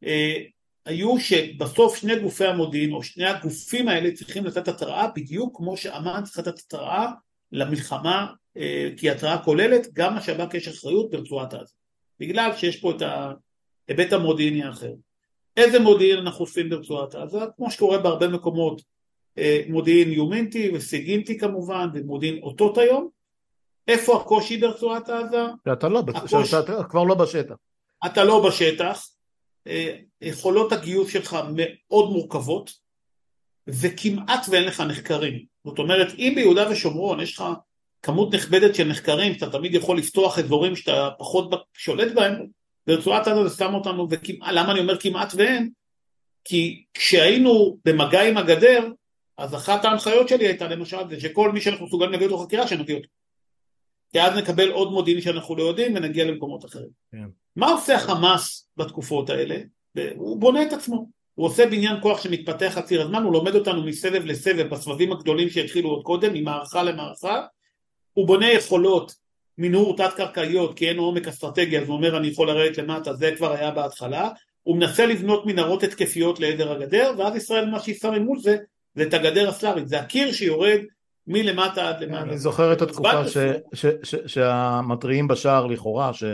[0.04, 0.36] אה,
[0.84, 6.22] היו שבסוף שני גופי המודיעין או שני הגופים האלה צריכים לתת התראה בדיוק כמו שאמ"ן
[6.24, 7.06] צריך לתת התראה
[7.52, 11.74] למלחמה אה, כי התראה כוללת גם לשב"כ יש אחריות ברצועת עזה
[12.22, 14.92] בגלל שיש פה את ההיבט המודיעיני האחר
[15.56, 18.82] איזה מודיעין אנחנו עושים ברצועת עזה כמו שקורה בהרבה מקומות
[19.38, 23.08] אה, מודיעין יומנטי וסיגינטי כמובן ומודיעין אותות היום
[23.88, 25.42] איפה הקושי ברצועת עזה?
[25.68, 26.50] שאתה לא, הקוש...
[26.50, 27.54] שאתה כבר לא בשטח
[28.06, 29.08] אתה לא בשטח
[29.66, 32.70] אה, יכולות הגיוס שלך מאוד מורכבות
[33.66, 35.44] וכמעט ואין לך נחקרים.
[35.64, 37.44] זאת אומרת, אם ביהודה ושומרון יש לך
[38.02, 42.46] כמות נכבדת של נחקרים, שאתה תמיד יכול לפתוח אזורים שאתה פחות שולט בהם,
[42.86, 45.70] ברצועת עזה זה שם אותנו, וכמעט, למה אני אומר כמעט ואין?
[46.44, 48.88] כי כשהיינו במגע עם הגדר,
[49.38, 52.94] אז אחת ההנחיות שלי הייתה למשל זה שכל מי שאנחנו מסוגלים להביא אותו חקירה שנביא
[52.94, 53.08] אותו.
[54.12, 56.88] כי אז נקבל עוד מודיעין שאנחנו לא יודעים ונגיע למקומות אחרים.
[56.88, 57.18] Yeah.
[57.18, 57.28] כן.
[57.56, 59.56] מה עושה החמאס בתקופות האלה?
[60.14, 61.06] הוא בונה את עצמו.
[61.34, 65.50] הוא עושה בניין כוח שמתפתח על ציר הזמן, הוא לומד אותנו מסבב לסבב בסבבים הגדולים
[65.50, 67.46] שהתחילו עוד קודם, ממערכה למערכה,
[68.12, 69.14] הוא בונה יכולות
[69.58, 73.52] מנהור תת-קרקעיות כי אין עומק אסטרטגי, אז הוא אומר אני יכול לרדת למטה, זה כבר
[73.52, 74.28] היה בהתחלה,
[74.62, 78.56] הוא מנסה לבנות מנהרות התקפיות לעדר הגדר, ואז ישראל מה שהיא שמה מול זה,
[78.94, 80.80] זה את הגדר הסלארית, זה הקיר שיורד
[81.26, 82.22] מלמטה עד למטה.
[82.22, 83.22] אני זוכר את התקופה
[84.26, 86.24] שהמתריעים בשער לכאורה, ש...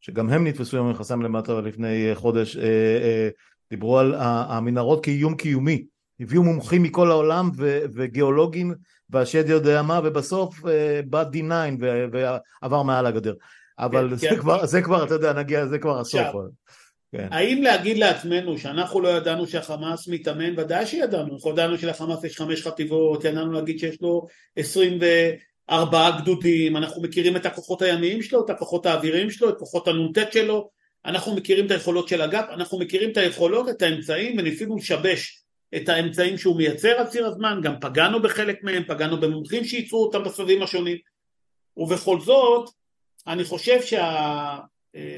[0.00, 3.28] שגם הם נתפסו עם המכסיים למטה לפני חודש, אה, אה,
[3.70, 5.84] דיברו על המנהרות כאיום קיומי,
[6.20, 8.74] הביאו מומחים מכל העולם ו, וגיאולוגים
[9.10, 13.34] והשד יודע מה, ובסוף אה, בא D9 ועבר מעל הגדר.
[13.78, 14.36] אבל כן, זה, כן.
[14.36, 16.26] כבר, זה כבר, אתה יודע, נגיע, זה כבר הסוף.
[17.12, 17.28] כן.
[17.30, 20.58] האם להגיד לעצמנו שאנחנו לא ידענו שהחמאס מתאמן?
[20.58, 26.76] ודאי שידענו, אנחנו ידענו שלחמאס יש חמש חטיבות, ידענו להגיד שיש לו עשרים וארבעה גדודים,
[26.76, 30.70] אנחנו מכירים את הכוחות הימיים שלו, את הכוחות האוויריים שלו, את כוחות הנ"ט שלו,
[31.04, 35.44] אנחנו מכירים את היכולות של אג"פ, אנחנו מכירים את היכולות, את האמצעים, וניסינו לשבש
[35.76, 40.24] את האמצעים שהוא מייצר על ציר הזמן, גם פגענו בחלק מהם, פגענו במומחים שייצרו אותם
[40.24, 40.96] בסבבים השונים,
[41.76, 42.70] ובכל זאת,
[43.26, 44.58] אני חושב שמה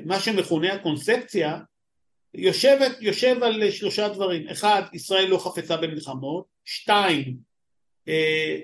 [0.08, 0.20] שה...
[0.20, 1.58] שמכונה הקונספציה
[2.34, 7.36] יושבת, יושב על שלושה דברים, אחד, ישראל לא חפצה במלחמות, שתיים,
[8.08, 8.62] אה,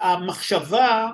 [0.00, 1.08] המחשבה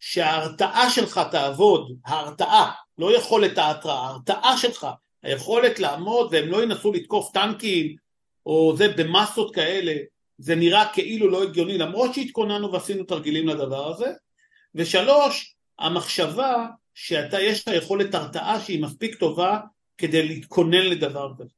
[0.00, 4.86] שההרתעה שלך תעבוד, ההרתעה, לא יכולת ההתראה, ההרתעה שלך,
[5.26, 7.96] היכולת לעמוד והם לא ינסו לתקוף טנקים
[8.46, 9.94] או זה במסות כאלה,
[10.38, 14.12] זה נראה כאילו לא הגיוני למרות שהתכוננו ועשינו תרגילים לדבר הזה,
[14.74, 19.60] ושלוש, המחשבה שאתה יש לך יכולת הרתעה שהיא מספיק טובה
[19.98, 21.54] כדי להתכונן לדבר כזה.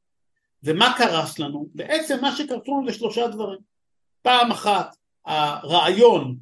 [0.62, 1.68] ומה קרס לנו?
[1.74, 3.58] בעצם מה שקרסו לנו זה שלושה דברים.
[4.22, 6.36] פעם אחת הרעיון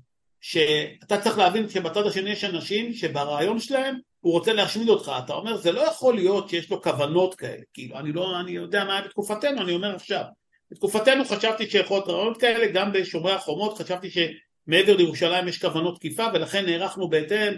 [0.48, 5.56] שאתה צריך להבין שבצד השני יש אנשים שברעיון שלהם הוא רוצה להשמיד אותך, אתה אומר
[5.56, 9.02] זה לא יכול להיות שיש לו כוונות כאלה, כאילו אני לא, אני יודע מה היה
[9.06, 10.24] בתקופתנו, אני אומר עכשיו,
[10.70, 16.26] בתקופתנו חשבתי שיכול להיות רעיונות כאלה, גם בשומרי החומות חשבתי שמעבר לירושלים יש כוונות תקיפה
[16.34, 17.54] ולכן נערכנו בהתאם,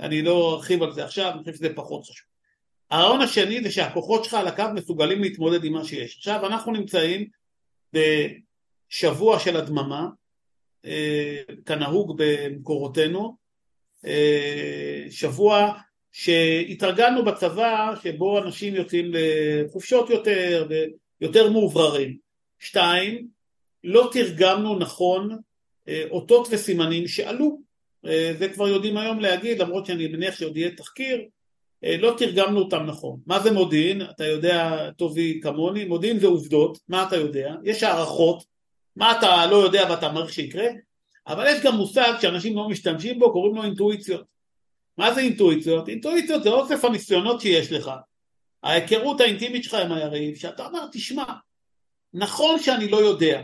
[0.00, 2.26] אני לא ארחיב על זה עכשיו, אני חושב שזה פחות חשוב.
[2.90, 6.16] הרעיון השני זה שהכוחות שלך על הקו מסוגלים להתמודד עם מה שיש.
[6.16, 7.28] עכשיו אנחנו נמצאים
[7.92, 10.06] בשבוע של הדממה,
[11.66, 13.36] כנהוג במקורותינו,
[14.06, 15.72] אה, שבוע
[16.12, 20.68] שהתרגלנו בצבא שבו אנשים יוצאים לחופשות יותר
[21.20, 22.16] ויותר מאובררים.
[22.58, 23.26] שתיים,
[23.84, 25.38] לא תרגמנו נכון
[25.88, 27.66] אה, אותות וסימנים שעלו,
[28.38, 31.24] זה כבר יודעים היום להגיד למרות שאני מניח שעוד יהיה תחקיר,
[31.82, 33.20] לא תרגמנו אותם נכון.
[33.26, 34.02] מה זה מודיעין?
[34.02, 37.54] אתה יודע טובי כמוני, מודיעין זה עובדות, מה אתה יודע?
[37.64, 38.44] יש הערכות,
[38.96, 40.66] מה אתה לא יודע ואתה מעריך שיקרה,
[41.26, 44.24] אבל יש גם מושג שאנשים לא משתמשים בו, קוראים לו אינטואיציות.
[44.98, 45.88] מה זה אינטואיציות?
[45.88, 47.90] אינטואיציות זה אוסף הניסיונות שיש לך,
[48.62, 51.24] ההיכרות האינטימית שלך עם היריב, שאתה אומר, תשמע,
[52.14, 53.42] נכון שאני לא יודע,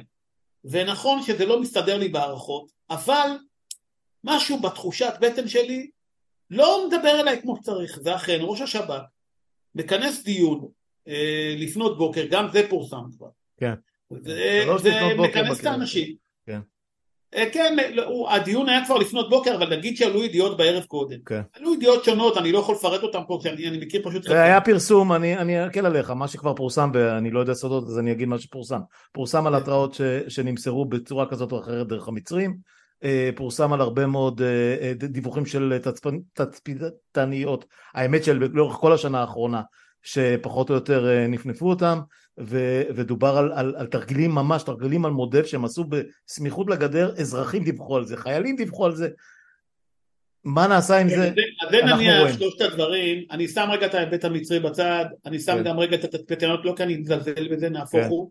[0.65, 3.31] ונכון שזה לא מסתדר לי בהערכות, אבל
[4.25, 5.91] משהו בתחושת בטן שלי
[6.51, 9.03] לא מדבר אליי כמו שצריך, ואכן ראש השב"כ
[9.75, 10.69] מכנס דיון
[11.09, 13.29] אה, לפנות בוקר, גם זה פורסם כבר.
[13.57, 13.75] כן.
[14.21, 16.15] זה, זה מכנס את האנשים.
[16.47, 16.61] כן.
[17.37, 21.17] אה, כן, לא, הדיון היה כבר לפנות בוקר, אבל נגיד שעלו ידיעות בערב קודם.
[21.27, 21.41] כן.
[21.53, 24.23] עלו ידיעות שונות, אני לא יכול לפרט אותן פה, כי אני, אני מכיר פשוט...
[24.23, 27.99] זה היה פרסום, אני, אני אקל עליך, מה שכבר פורסם, ואני לא יודע סודות, אז
[27.99, 28.81] אני אגיד מה שפורסם.
[29.13, 32.57] פורסם על התראות ש, שנמסרו בצורה כזאת או אחרת דרך המצרים,
[33.05, 35.79] אה, פורסם על הרבה מאוד אה, דיווחים של
[36.33, 39.63] תצפיתניות, האמת שלאורך כל השנה האחרונה,
[40.03, 41.99] שפחות או יותר נפנפו אותם,
[42.41, 47.65] ו, ודובר על, על, על תרגילים ממש, תרגילים על מודל שהם עשו בסמיכות לגדר, אזרחים
[47.65, 49.09] דיווחו על זה, חיילים דיווחו על זה,
[50.45, 51.33] מה נעשה עם זה?
[51.63, 55.65] אז זה נניח שלושת הדברים, אני שם רגע את ההיבט המצרי בצד, אני שם כן.
[55.65, 58.09] גם רגע את התצפיתניות, לא כי אני מזלזל בזה, נהפוך כן.
[58.09, 58.31] הוא,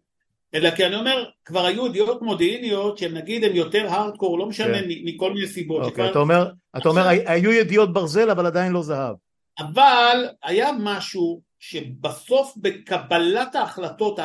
[0.54, 4.86] אלא כי אני אומר, כבר היו ידיעות מודיעיניות שנגיד הן יותר הארדקור, לא משנה כן.
[4.88, 5.84] מכל מיני סיבות.
[5.84, 9.16] אוקיי, אתה אומר, אתה אומר, היו ידיעות ברזל אבל עדיין לא זהב.
[9.60, 14.20] אבל היה משהו שבסוף בקבלת ההחלטות,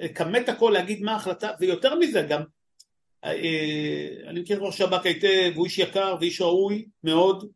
[0.00, 2.42] לכמת הכל, להגיד מה ההחלטה, ויותר מזה גם,
[3.24, 7.48] אה, אני מכיר ראש שב"כ היטב, הוא איש יקר ואיש ראוי מאוד,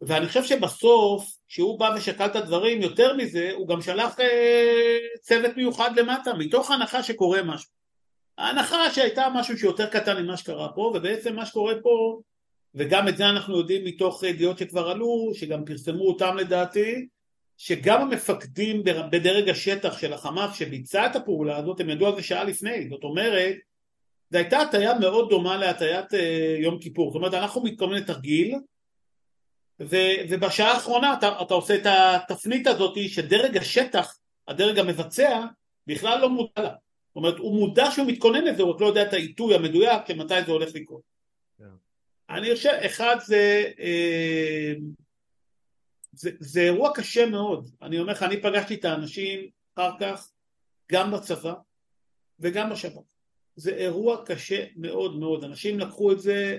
[0.00, 5.56] ואני חושב שבסוף, כשהוא בא ושקל את הדברים, יותר מזה, הוא גם שלח אה, צוות
[5.56, 7.70] מיוחד למטה, מתוך הנחה שקורה משהו.
[8.38, 12.20] ההנחה שהייתה משהו שיותר קטן ממה שקרה פה, ובעצם מה שקורה פה,
[12.74, 17.06] וגם את זה אנחנו יודעים מתוך ידיעות שכבר עלו, שגם פרסמו אותם לדעתי,
[17.56, 22.44] שגם המפקדים בדרג השטח של החמאס שביצע את הפעולה הזאת הם ידעו על זה שעה
[22.44, 23.56] לפני זאת אומרת
[24.30, 28.54] זו הייתה הטיה מאוד דומה להטיית אה, יום כיפור זאת אומרת אנחנו מתכוננים לתרגיל
[29.80, 35.44] ו- ובשעה האחרונה אתה, אתה עושה את התפנית הזאת שדרג השטח הדרג המבצע
[35.86, 39.02] בכלל לא מודע לה זאת אומרת הוא מודע שהוא מתכונן לזה הוא רק לא יודע
[39.02, 41.64] את העיתוי המדויק של מתי זה הולך לקרות yeah.
[42.28, 42.34] כן.
[42.34, 44.72] אני חושב אחד זה אה,
[46.16, 47.70] זה, זה אירוע קשה מאוד.
[47.82, 49.40] אני אומר לך, אני פגשתי את האנשים
[49.74, 50.28] אחר כך,
[50.92, 51.54] גם בצבא
[52.40, 53.00] וגם בשב"כ.
[53.56, 55.44] זה אירוע קשה מאוד מאוד.
[55.44, 56.58] אנשים לקחו את זה,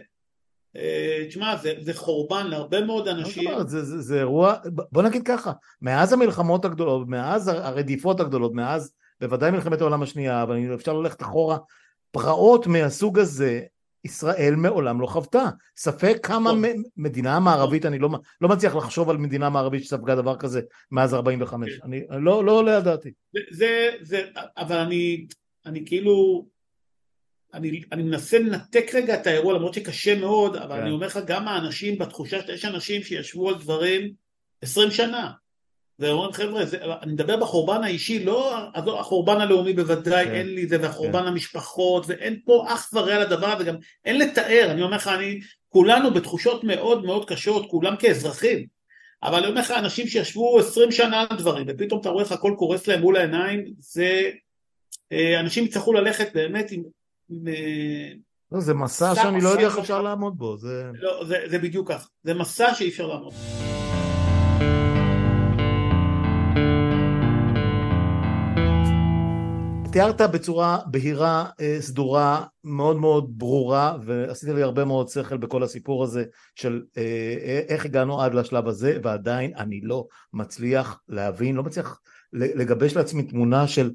[0.75, 3.49] אה, תשמע, זה, זה חורבן להרבה מאוד אנשים.
[3.57, 4.55] זה, זה, זה, זה אירוע,
[4.91, 10.75] בוא נגיד ככה, מאז המלחמות הגדולות, מאז הרדיפות הגדולות, מאז בוודאי מלחמת העולם השנייה, אבל
[10.75, 11.57] אפשר ללכת אחורה,
[12.11, 13.61] פרעות מהסוג הזה
[14.07, 15.49] ישראל מעולם לא חוותה.
[15.77, 18.09] ספק כמה מ- מדינה מערבית, אני לא,
[18.41, 21.73] לא מצליח לחשוב על מדינה מערבית שספגה דבר כזה מאז 45.
[21.73, 21.79] כן.
[21.83, 23.11] אני לא, לא עולה על דעתי.
[23.33, 24.21] זה, זה, זה,
[24.57, 25.27] אבל אני,
[25.65, 26.45] אני כאילו,
[27.53, 30.81] אני, אני מנסה לנתק רגע את האירוע למרות שקשה מאוד, אבל כן.
[30.81, 34.13] אני אומר לך גם האנשים בתחושה שיש אנשים שישבו על דברים
[34.61, 35.31] 20 שנה.
[35.99, 40.77] ואומרים חבר'ה, זה, אני מדבר בחורבן האישי, לא החורבן הלאומי בוודאי, כן, אין לי זה,
[40.81, 41.27] והחורבן כן.
[41.27, 46.63] המשפחות, ואין פה אח ורע לדבר, וגם אין לתאר, אני אומר לך, אני, כולנו בתחושות
[46.63, 48.65] מאוד מאוד קשות, כולם כאזרחים,
[49.23, 52.53] אבל אני אומר לך, אנשים שישבו עשרים שנה על דברים, ופתאום אתה רואה איך הכל
[52.57, 54.29] קורס להם מול העיניים, זה,
[55.11, 56.83] אה, אנשים יצטרכו ללכת באמת עם...
[57.29, 58.11] עם אה,
[58.51, 60.83] לא, זה מסע שאני לא יודע איך אפשר לעמוד בו, זה...
[60.93, 63.76] לא, זה, זה בדיוק כך, זה מסע שאי אפשר לעמוד בו.
[69.97, 76.03] תיארת בצורה בהירה, אה, סדורה, מאוד מאוד ברורה, ועשית לי הרבה מאוד שכל בכל הסיפור
[76.03, 77.03] הזה של אה,
[77.45, 81.99] אה, איך הגענו עד לשלב הזה, ועדיין אני לא מצליח להבין, לא מצליח
[82.33, 83.91] לגבש לעצמי תמונה של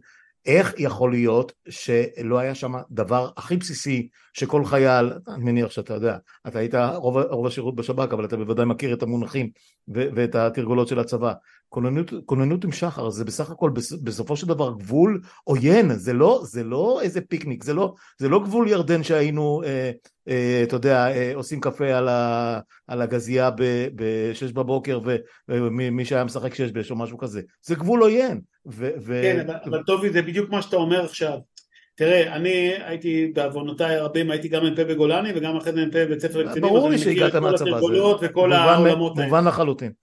[0.46, 6.16] איך יכול להיות שלא היה שם דבר הכי בסיסי שכל חייל, אני מניח שאתה יודע,
[6.46, 9.50] אתה היית רוב, רוב השירות בשב"כ אבל אתה בוודאי מכיר את המונחים
[9.88, 11.32] ואת התרגולות של הצבא,
[11.72, 13.70] כוננות, כוננות עם שחר זה בסך הכל
[14.02, 18.40] בסופו של דבר גבול עוין, זה לא, זה לא איזה פיקניק, זה לא, זה לא
[18.40, 19.90] גבול ירדן שהיינו, אה,
[20.28, 23.50] אה, אתה יודע, אה, עושים קפה על, ה, על הגזייה
[23.94, 25.00] בשש בבוקר
[25.48, 28.40] ומי שהיה משחק שש בש או משהו כזה, זה גבול עוין.
[28.66, 29.20] ו, ו...
[29.22, 31.38] כן, אבל, אבל טובי זה בדיוק מה שאתה אומר עכשיו.
[31.94, 36.38] תראה, אני הייתי בעוונותיי הרבים, הייתי גם מ"פ בגולני וגם אחרי זה מ"פ בבית ספר
[36.38, 39.18] לקצינים, ברור לי שהגעת מהצבא, זה וכל העולמות.
[39.18, 40.01] מובן לחלוטין.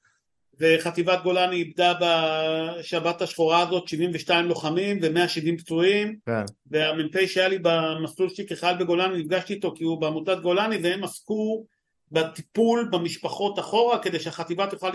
[0.60, 6.16] וחטיבת גולני איבדה בשבת השחורה הזאת 72 לוחמים ו-170 פצועים.
[6.26, 6.44] כן.
[6.72, 11.66] והמ"פ שהיה לי במסלול שלי כחייל בגולני נפגשתי איתו כי הוא בעמותת גולני והם עסקו
[12.12, 14.90] בטיפול במשפחות אחורה כדי שהחטיבה תוכל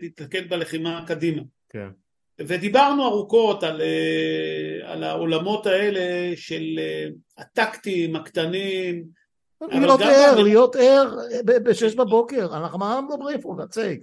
[0.00, 1.42] להתלכד בלחימה קדימה.
[1.68, 1.88] כן.
[2.38, 7.06] ודיברנו ארוכות על, אה, על העולמות האלה של אה,
[7.38, 9.04] הטקטים הקטנים.
[9.70, 14.00] להיות ער, להיות ער בשש בבוקר, אנחנו מה מדברים פה, נציג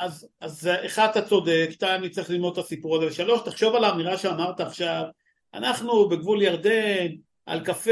[0.00, 3.84] אז, אז אחד אתה צודק, שתיים אני צריך ללמוד את הסיפור הזה, ושלוש תחשוב על
[3.84, 5.02] האמירה שאמרת עכשיו,
[5.54, 7.06] אנחנו בגבול ירדן,
[7.46, 7.90] על קפה,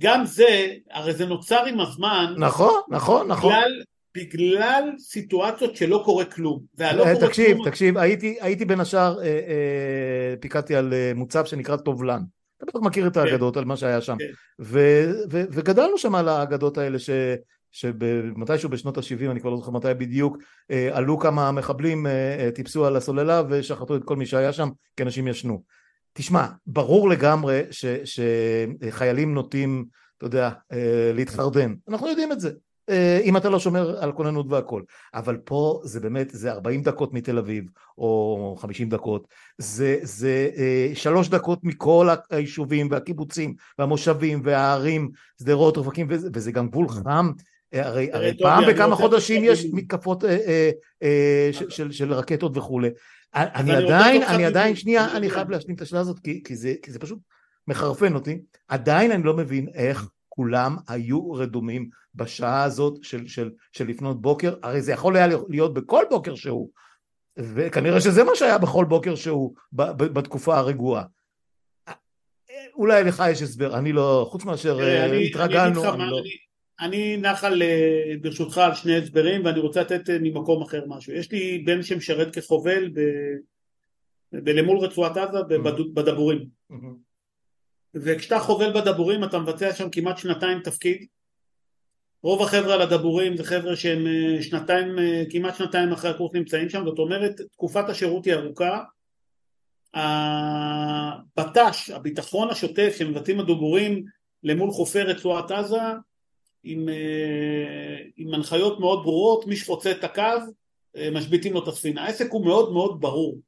[0.00, 3.82] גם זה, הרי זה נוצר עם הזמן, נכון, נכון, נכון, בגלל,
[4.16, 7.68] בגלל סיטואציות שלא קורה כלום, והלא קורה תקשיב, כלום...
[7.68, 12.22] תקשיב, הייתי, הייתי בין השאר, אה, אה, פיקדתי על אה, מוצב שנקרא טובלן,
[12.56, 14.16] אתה בטח מכיר את האגדות על מה שהיה שם.
[14.18, 14.32] כן.
[14.60, 17.10] ו- ו- וגדלנו שם על האגדות האלה ש...
[17.72, 20.38] שמתישהו בשנות ה-70, אני כבר לא זוכר מתי בדיוק,
[20.70, 24.68] אה, עלו כמה מחבלים, אה, אה, טיפסו על הסוללה ושחטו את כל מי שהיה שם,
[24.96, 25.62] כי אנשים ישנו.
[26.12, 29.84] תשמע, ברור לגמרי ש, שחיילים נוטים,
[30.18, 30.50] אתה יודע,
[31.14, 31.74] להתחרדן.
[31.88, 32.50] אנחנו יודעים את זה.
[33.24, 34.82] אם אתה לא שומר על כוננות והכל.
[35.14, 37.64] אבל פה זה באמת, זה 40 דקות מתל אביב,
[37.98, 39.28] או 50 דקות.
[39.58, 40.50] זה, זה
[40.94, 45.10] שלוש דקות מכל היישובים והקיבוצים והמושבים והערים,
[45.40, 47.30] שדרות, אופקים, וזה, וזה גם גבול חם.
[47.72, 50.24] הרי, הרי פעם בכמה חודשים יש מתקפות
[51.52, 52.90] של, של, של רקטות וכולי.
[53.34, 56.92] אני עדיין, אני עדיין, שנייה, אני חייב להשלים את השאלה הזאת, כי, כי, זה, כי
[56.92, 57.18] זה פשוט
[57.68, 58.38] מחרפן אותי.
[58.68, 64.54] עדיין אני לא מבין איך כולם היו רדומים בשעה הזאת של, של, של לפנות בוקר,
[64.62, 66.68] הרי זה יכול היה להיות בכל בוקר שהוא,
[67.36, 71.04] וכנראה שזה מה שהיה בכל בוקר שהוא בתקופה הרגועה.
[72.74, 76.16] אולי לך יש הסבר, אני לא, חוץ מאשר אה, התרגלנו, אני, אני לא...
[76.80, 81.12] אני, נח על, אה, ברשותך על שני הסברים ואני רוצה לתת אה, ממקום אחר משהו.
[81.12, 83.00] יש לי בן שמשרת כחובל ב...
[84.32, 85.92] בלמול רצועת עזה mm-hmm.
[85.94, 86.46] בדבורים.
[86.72, 86.96] Mm-hmm.
[87.94, 91.06] וכשאתה חובל בדבורים אתה מבצע שם כמעט שנתיים תפקיד.
[92.22, 94.86] רוב החבר'ה על הדבורים זה חבר'ה שהם אה, שנתיים,
[95.30, 98.82] כמעט שנתיים אחרי הקורס נמצאים שם, זאת אומרת תקופת השירות היא ארוכה.
[99.94, 104.04] הבט"ש, הביטחון השוטף שמבצעים הדבורים
[104.42, 105.76] למול חופי רצועת עזה
[106.64, 110.22] עם, אה, עם הנחיות מאוד ברורות, מי שחוצה את הקו
[110.96, 112.04] אה, משביתים לו את הספינה.
[112.04, 113.38] העסק הוא מאוד מאוד ברור.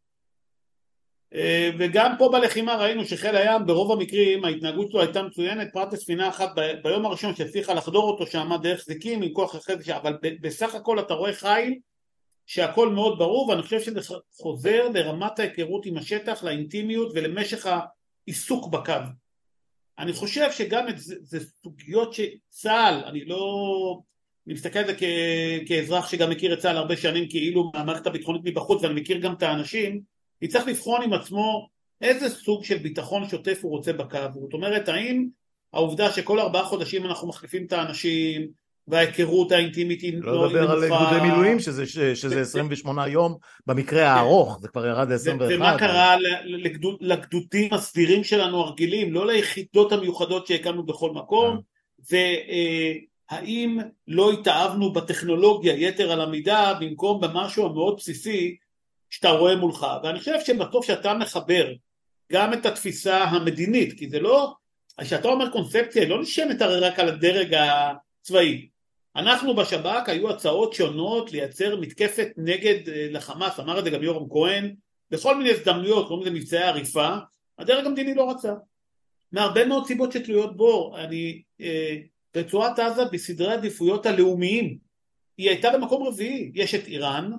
[1.34, 6.28] אה, וגם פה בלחימה ראינו שחיל הים ברוב המקרים ההתנהגות שלו הייתה מצוינת פרט לספינה
[6.28, 6.50] אחת
[6.82, 11.00] ביום הראשון שהצליחה לחדור אותו שעמד דרך זיקים עם כוח אחרי זה אבל בסך הכל
[11.00, 11.78] אתה רואה חיל
[12.46, 14.00] שהכל מאוד ברור ואני חושב שזה
[14.32, 17.66] חוזר לרמת ההיכרות עם השטח, לאינטימיות ולמשך
[18.26, 18.92] העיסוק בקו
[19.98, 24.00] אני חושב שגם את זה, זה סוגיות שצה"ל, אני לא...
[24.46, 25.02] אני מסתכל על זה כ,
[25.68, 29.42] כאזרח שגם מכיר את צה"ל הרבה שנים כאילו מהמערכת הביטחונית מבחוץ ואני מכיר גם את
[29.42, 30.00] האנשים,
[30.42, 31.68] יצטרך לבחון עם עצמו
[32.00, 34.18] איזה סוג של ביטחון שוטף הוא רוצה בקו.
[34.40, 35.28] זאת אומרת, האם
[35.72, 38.48] העובדה שכל ארבעה חודשים אנחנו מחליפים את האנשים,
[38.88, 40.54] וההיכרות האינטימית היא לא נמוכה.
[40.54, 44.06] לא לדבר על גדודי מילואים שזה, שזה 28 יום במקרה כן.
[44.06, 45.42] הארוך, זה כבר ירד ל-21.
[45.48, 51.60] ומה קרה לגדוד, לגדודים הסדירים שלנו הרגילים, לא ליחידות המיוחדות שהקמנו בכל מקום,
[52.10, 58.56] והאם אה, לא התאהבנו בטכנולוגיה יתר על המידה במקום במשהו המאוד בסיסי
[59.10, 59.86] שאתה רואה מולך.
[60.02, 61.72] ואני חושב שבסוף שאתה מחבר
[62.32, 64.54] גם את התפיסה המדינית, כי זה לא,
[65.00, 68.73] כשאתה אומר קונספציה, היא לא נשענת הרי רק על הדרג הצבאי.
[69.16, 74.28] אנחנו בשב"כ היו הצעות שונות לייצר מתקפת נגד אה, לחמאס, אמר את זה גם יורם
[74.30, 74.74] כהן,
[75.10, 77.14] בכל מיני הזדמנויות, כל מיני מבצעי עריפה,
[77.58, 78.52] הדרג המדיני לא רצה.
[79.32, 81.96] מהרבה מאוד סיבות שתלויות בו, אני, אה,
[82.36, 84.78] רצועת עזה בסדרי עדיפויות הלאומיים,
[85.38, 87.30] היא הייתה במקום רביעי, יש את איראן,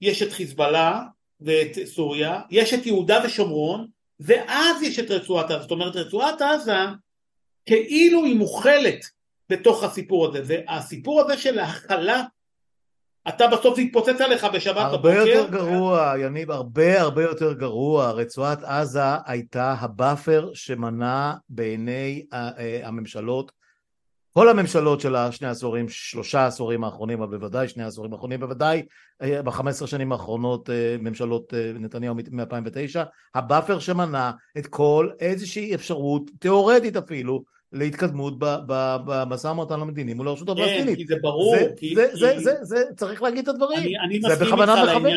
[0.00, 1.02] יש את חיזבאללה
[1.40, 3.86] ואת סוריה, יש את יהודה ושומרון,
[4.20, 6.72] ואז יש את רצועת עזה, זאת אומרת רצועת עזה
[7.66, 9.17] כאילו היא מוכלת
[9.50, 12.22] בתוך הסיפור הזה, והסיפור הזה של ההכלה
[13.28, 15.26] אתה בסוף זה יתפוצץ עליך בשבת הרבה בבוקר.
[15.26, 18.10] יותר גרוע, יניב, הרבה הרבה יותר גרוע.
[18.10, 23.52] רצועת עזה הייתה ה buffer שמנע בעיני אה, הממשלות,
[24.32, 28.82] כל הממשלות של השני העשורים, שלושה עשורים האחרונים, אבל בוודאי שני העשורים האחרונים, בוודאי
[29.22, 32.98] אה, בחמש עשרה שנים האחרונות, אה, ממשלות נתניהו מ-2009,
[33.34, 38.34] ה buffer שמנע את כל איזושהי אפשרות, תיאורטית אפילו, להתקדמות
[39.06, 40.88] במשא ומתן המדיני מול הרשות הפלסטינית.
[40.88, 41.56] כן, כי זה ברור.
[41.56, 42.18] זה, כי, זה, כי...
[42.18, 43.78] זה, זה, זה, זה, צריך להגיד את הדברים.
[43.78, 45.12] אני, אני זה בכוונה מכוון.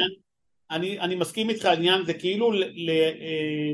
[0.71, 3.71] אני, אני מסכים איתך העניין, זה כאילו ל, ל, אה,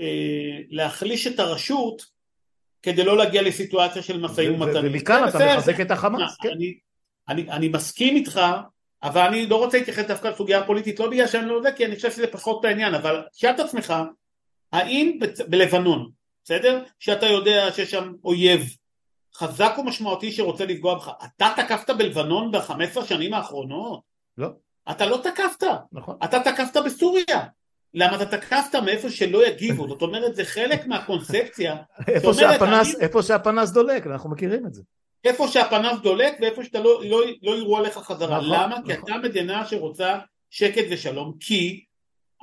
[0.00, 2.02] אה, להחליש את הרשות
[2.82, 4.92] כדי לא להגיע לסיטואציה של משאים ומתנים.
[4.92, 6.48] ומכאן אתה מחזק את החמאס, כן.
[6.48, 6.74] אני,
[7.28, 8.40] אני, אני מסכים איתך,
[9.02, 11.96] אבל אני לא רוצה להתייחס דווקא לסוגיה הפוליטית, לא בגלל שאני לא יודע, כי אני
[11.96, 13.94] חושב שזה פחות העניין, אבל תשאל את עצמך,
[14.72, 16.10] האם בלבנון,
[16.44, 16.82] בסדר?
[16.98, 18.76] שאתה יודע שיש שם אויב
[19.34, 21.10] חזק ומשמעותי שרוצה לפגוע בך.
[21.24, 24.00] אתה תקפת בלבנון בחמש עשרה שנים האחרונות?
[24.38, 24.48] לא.
[24.90, 25.66] אתה לא תקפת.
[25.92, 26.16] נכון.
[26.24, 27.46] אתה תקפת בסוריה.
[27.94, 31.76] למה אתה תקפת מאיפה שלא יגיבו, זאת אומרת זה חלק מהקונספציה.
[32.08, 33.04] איפה, שהפנס, אני...
[33.04, 34.82] איפה שהפנס דולק, אנחנו מכירים את זה.
[35.24, 38.36] איפה שהפנס דולק ואיפה שאתה לא, לא, לא יראו עליך חזרה.
[38.36, 38.66] נכון, למה?
[38.66, 38.84] נכון.
[38.84, 40.18] כי אתה מדינה שרוצה
[40.50, 41.84] שקט ושלום, כי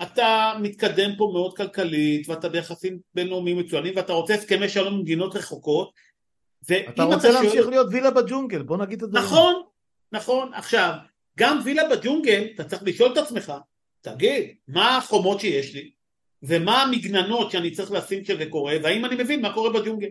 [0.01, 5.35] אתה מתקדם פה מאוד כלכלית ואתה ביחסים בינלאומיים מצוינים ואתה רוצה הסכמי שלום עם מדינות
[5.35, 5.91] רחוקות
[6.89, 7.69] אתה רוצה להמשיך שואל...
[7.69, 9.25] להיות וילה בג'ונגל, בוא נגיד את הדברים.
[9.25, 9.63] נכון,
[10.11, 10.53] נכון.
[10.53, 10.93] עכשיו,
[11.37, 13.53] גם וילה בג'ונגל, אתה צריך לשאול את עצמך,
[14.01, 15.91] תגיד, מה החומות שיש לי?
[16.43, 20.07] ומה המגננות שאני צריך לשים כשזה קורה, והאם אני מבין מה קורה בג'ונגל.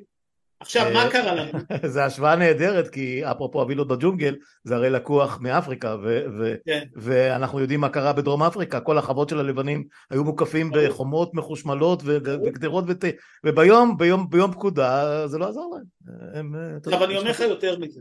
[0.60, 1.58] עכשיו, מה קרה לנו?
[1.94, 6.84] זה השוואה נהדרת, כי אפרופו הווילות בג'ונגל, זה הרי לקוח מאפריקה, ו- ו- כן.
[6.94, 12.84] ואנחנו יודעים מה קרה בדרום אפריקה, כל החוות של הלבנים היו מוקפים בחומות מחושמלות וגדרות,
[12.88, 13.04] ות-
[13.44, 16.54] וביום ביום, ביום פקודה זה לא עזר להם.
[16.76, 18.00] עכשיו אני אומר לך יותר מזה.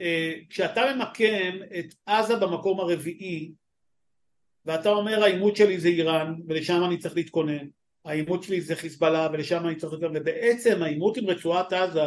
[0.00, 3.52] אה, כשאתה ממקם את עזה במקום הרביעי,
[4.66, 7.66] ואתה אומר העימות שלי זה איראן, ולשם אני צריך להתכונן,
[8.04, 12.02] העימות שלי זה חיזבאללה ולשם אני צריך להתכונן, ובעצם העימות עם רצועת עזה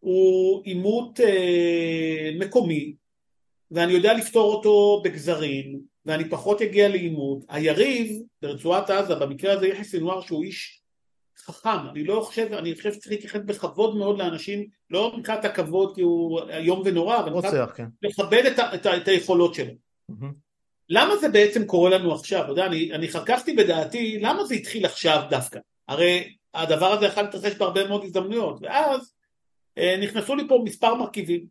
[0.00, 2.94] הוא עימות אה, מקומי,
[3.70, 7.44] ואני יודע לפתור אותו בגזרים, ואני פחות אגיע לעימות.
[7.48, 10.82] היריב ברצועת עזה, במקרה הזה יחיא סינואר שהוא איש
[11.38, 16.02] חכם, אני לא חושב, אני חושב שצריך להתייחס בכבוד מאוד לאנשים, לא מבחינת הכבוד כי
[16.02, 17.86] הוא איום ונורא, אבל רוצח, כן.
[18.02, 19.72] לכבד את, את, את היכולות שלו.
[20.10, 20.45] Mm-hmm.
[20.88, 22.42] למה זה בעצם קורה לנו עכשיו?
[22.42, 25.58] אתה יודע, אני, אני חככתי בדעתי, למה זה התחיל עכשיו דווקא?
[25.88, 29.14] הרי הדבר הזה יכול להתרחש בהרבה מאוד הזדמנויות, ואז
[29.78, 31.46] אה, נכנסו לי פה מספר מרכיבים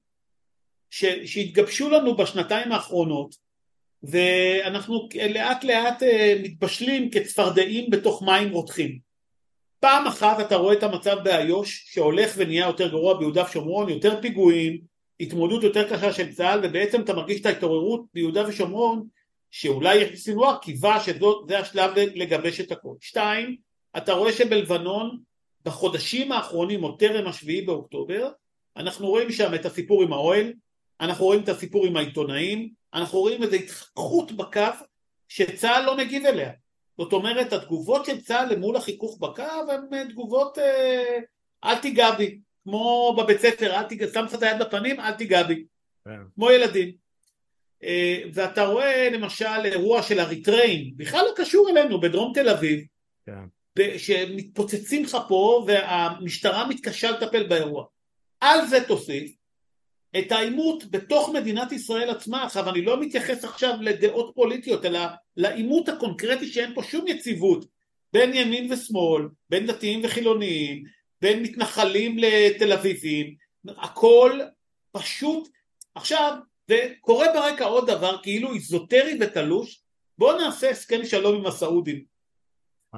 [0.90, 3.36] ש, שהתגבשו לנו בשנתיים האחרונות,
[4.04, 9.00] ואנחנו לאט לאט אה, מתבשלים כצפרדעים בתוך מים רותחים.
[9.80, 14.82] פעם אחת אתה רואה את המצב באיו"ש שהולך ונהיה יותר גרוע ביהודה ושומרון, יותר פיגועים,
[15.20, 19.08] התמודדות יותר קשה של צה"ל ובעצם אתה מרגיש את ההתעוררות ביהודה ושומרון
[19.58, 22.94] שאולי סינואר קיווה שזה השלב לגבש את הכל.
[23.02, 23.56] שתיים,
[23.98, 25.20] אתה רואה שבלבנון
[25.66, 28.30] בחודשים האחרונים או טרם השביעי באוקטובר
[28.78, 30.54] אנחנו רואים שם את הסיפור עם האוהל,
[31.02, 34.62] אנחנו רואים את הסיפור עם העיתונאים, אנחנו רואים איזו התחככות בקו
[35.28, 36.52] שצה"ל לא מגיב אליה.
[36.98, 41.20] זאת אומרת, התגובות של צה"ל למול החיכוך בקו הן אה, תגובות אה,
[41.64, 45.44] אל תיגע בי, כמו בבית ספר, אל תיגע, שם לך את היד בפנים, אל תיגע
[45.44, 45.66] בי,
[46.06, 46.20] כן.
[46.36, 47.05] כמו ילדים.
[47.86, 52.80] אה, ואתה רואה למשל אירוע של אריתראים, בכלל לא קשור אלינו, בדרום תל אביב,
[53.26, 53.46] כן.
[53.98, 57.86] שמתפוצצים לך פה והמשטרה מתקשה לטפל באירוע.
[58.40, 59.32] על זה תוסיף
[60.18, 62.44] את העימות בתוך מדינת ישראל עצמה.
[62.44, 65.00] עכשיו אני לא מתייחס עכשיו לדעות פוליטיות, אלא
[65.38, 67.66] לעימות הקונקרטי שאין פה שום יציבות
[68.14, 70.84] בין ימין ושמאל, בין דתיים וחילוניים,
[71.22, 73.36] בין מתנחלים לתל אביבים,
[73.68, 74.40] הכל
[74.92, 75.50] פשוט.
[75.96, 76.38] עכשיו,
[76.70, 79.82] וקורה ברקע עוד דבר כאילו איזוטרי ותלוש,
[80.18, 82.04] בואו נעשה הסכם שלום עם הסעודים.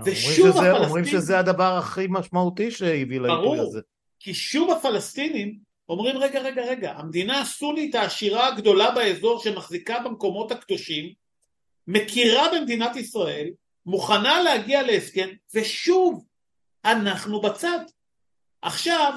[0.06, 0.84] ושוב הפלסטינים...
[0.84, 3.80] אומרים שזה הדבר הכי משמעותי שהביא לעיתוי הזה.
[4.20, 5.58] כי שוב הפלסטינים
[5.90, 11.14] אומרים רגע רגע רגע המדינה הסונית העשירה הגדולה באזור שמחזיקה במקומות הקדושים
[11.88, 13.50] מכירה במדינת ישראל
[13.86, 16.26] מוכנה להגיע להסכם ושוב
[16.86, 17.80] אנחנו בצד
[18.62, 19.14] עכשיו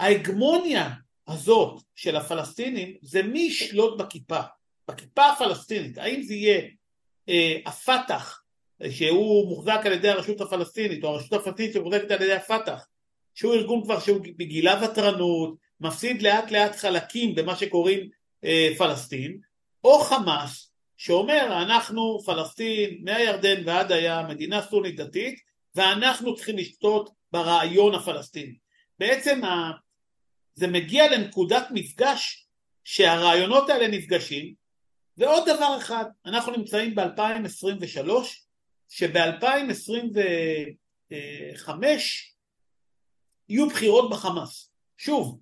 [0.00, 0.90] ההגמוניה
[1.28, 4.40] הזאת של הפלסטינים זה מי ישלוט בכיפה?
[4.88, 5.98] בכיפה הפלסטינית.
[5.98, 6.62] האם זה יהיה
[7.28, 8.42] אה, הפת"ח
[8.90, 12.86] שהוא מוחזק על ידי הרשות הפלסטינית או הרשות הפלסטינית שמוחזקת על ידי הפת"ח?
[13.34, 18.08] שהוא ארגון כבר שהוא בגילה ותרנות מפסיד לאט לאט חלקים במה שקוראים
[18.44, 19.38] אה, פלסטין,
[19.84, 25.40] או חמאס שאומר אנחנו פלסטין מהירדן ועד הים, מדינה סונית דתית,
[25.74, 28.56] ואנחנו צריכים לשתות ברעיון הפלסטיני.
[28.98, 29.70] בעצם ה...
[30.56, 32.48] זה מגיע לנקודת מפגש
[32.84, 34.54] שהרעיונות האלה נפגשים,
[35.16, 38.10] ועוד דבר אחד, אנחנו נמצאים ב-2023,
[38.88, 41.70] שב-2025
[43.48, 44.70] יהיו בחירות בחמאס.
[44.96, 45.40] שוב,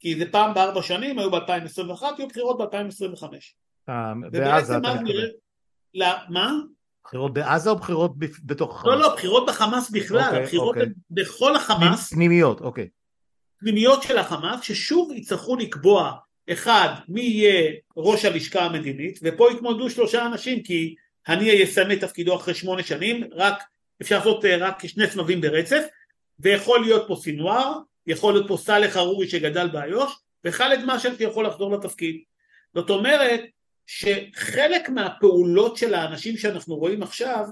[0.00, 3.24] כי זה פעם בארבע שנים, היו ב-2021, יהיו בחירות ב-2025.
[3.88, 5.24] אה, בעזה אתה מתכוון.
[6.28, 6.52] מה?
[7.04, 8.12] בחירות בעזה או בחירות
[8.44, 8.94] בתוך החמאס?
[8.94, 10.92] לא, לא, בחירות בחמאס בכלל, אוקיי, בחירות אוקיי.
[11.10, 12.12] בכל החמאס.
[12.12, 12.88] פנימיות, אוקיי.
[13.60, 16.12] פנימיות של החמאס, ששוב יצטרכו לקבוע,
[16.50, 20.94] אחד, מי יהיה ראש הלשכה המדינית, ופה יתמודדו שלושה אנשים, כי
[21.26, 23.62] הנייה יסיים את תפקידו אחרי שמונה שנים, רק,
[24.02, 25.84] אפשר לעשות אה, רק שני סבבים ברצף,
[26.38, 27.72] ויכול להיות פה סינואר,
[28.06, 30.12] יכול להיות פה סאלח ארורי שגדל באיו"ש,
[30.44, 32.20] וחאלד משעל שיכול לחזור לתפקיד.
[32.74, 33.40] זאת אומרת
[33.86, 37.44] שחלק מהפעולות של האנשים שאנחנו רואים עכשיו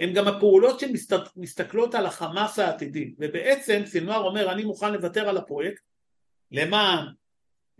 [0.00, 3.14] הן גם הפעולות שמסתכלות על החמאס העתידי.
[3.18, 5.82] ובעצם סינואר אומר אני מוכן לוותר על הפרויקט
[6.52, 7.06] למען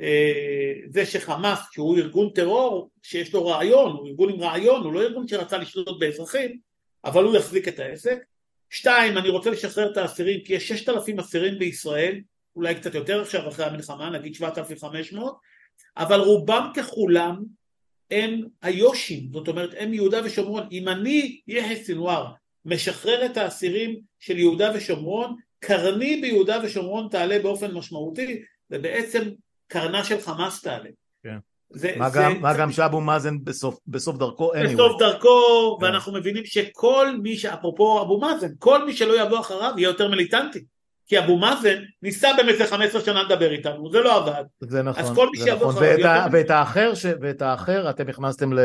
[0.01, 5.03] אה, זה שחמאס שהוא ארגון טרור שיש לו רעיון, הוא ארגון עם רעיון, הוא לא
[5.03, 6.59] ארגון שרצה לשלוט באזרחים
[7.05, 8.19] אבל הוא יחזיק את העסק.
[8.71, 12.21] שתיים, אני רוצה לשחרר את האסירים כי יש ששת אלפים אסירים בישראל,
[12.57, 15.37] אולי קצת יותר עכשיו אחרי המלחמה, נגיד שבעת אלפים חמש מאות,
[15.97, 17.43] אבל רובם ככולם
[18.11, 20.69] הם היושים, זאת אומרת הם יהודה ושומרון.
[20.73, 22.27] אם אני, יחיא סנוואר,
[22.65, 29.23] משחרר את האסירים של יהודה ושומרון, קרני ביהודה ושומרון תעלה באופן משמעותי, ובעצם
[29.69, 30.91] קרנה של חמאס תעלה.
[31.23, 31.37] כן.
[31.73, 34.75] זה, מה, זה, גם, מה גם שאבו מאזן בסוף, בסוף דרכו, anyway.
[34.75, 35.81] בסוף דרכו, yeah.
[35.81, 35.87] כן.
[35.87, 40.65] ואנחנו מבינים שכל מי, אפרופו אבו מאזן, כל מי שלא יבוא אחריו יהיה יותר מיליטנטי.
[41.11, 44.45] כי אבו מאזן ניסה באמת ל-15 שנה לדבר איתנו, זה לא עבד.
[44.61, 45.83] זה נכון, אז כל מי שיבוא נכון.
[45.83, 48.59] ואת, ה, ואת, האחר ש, ואת האחר אתם הכנסתם ל,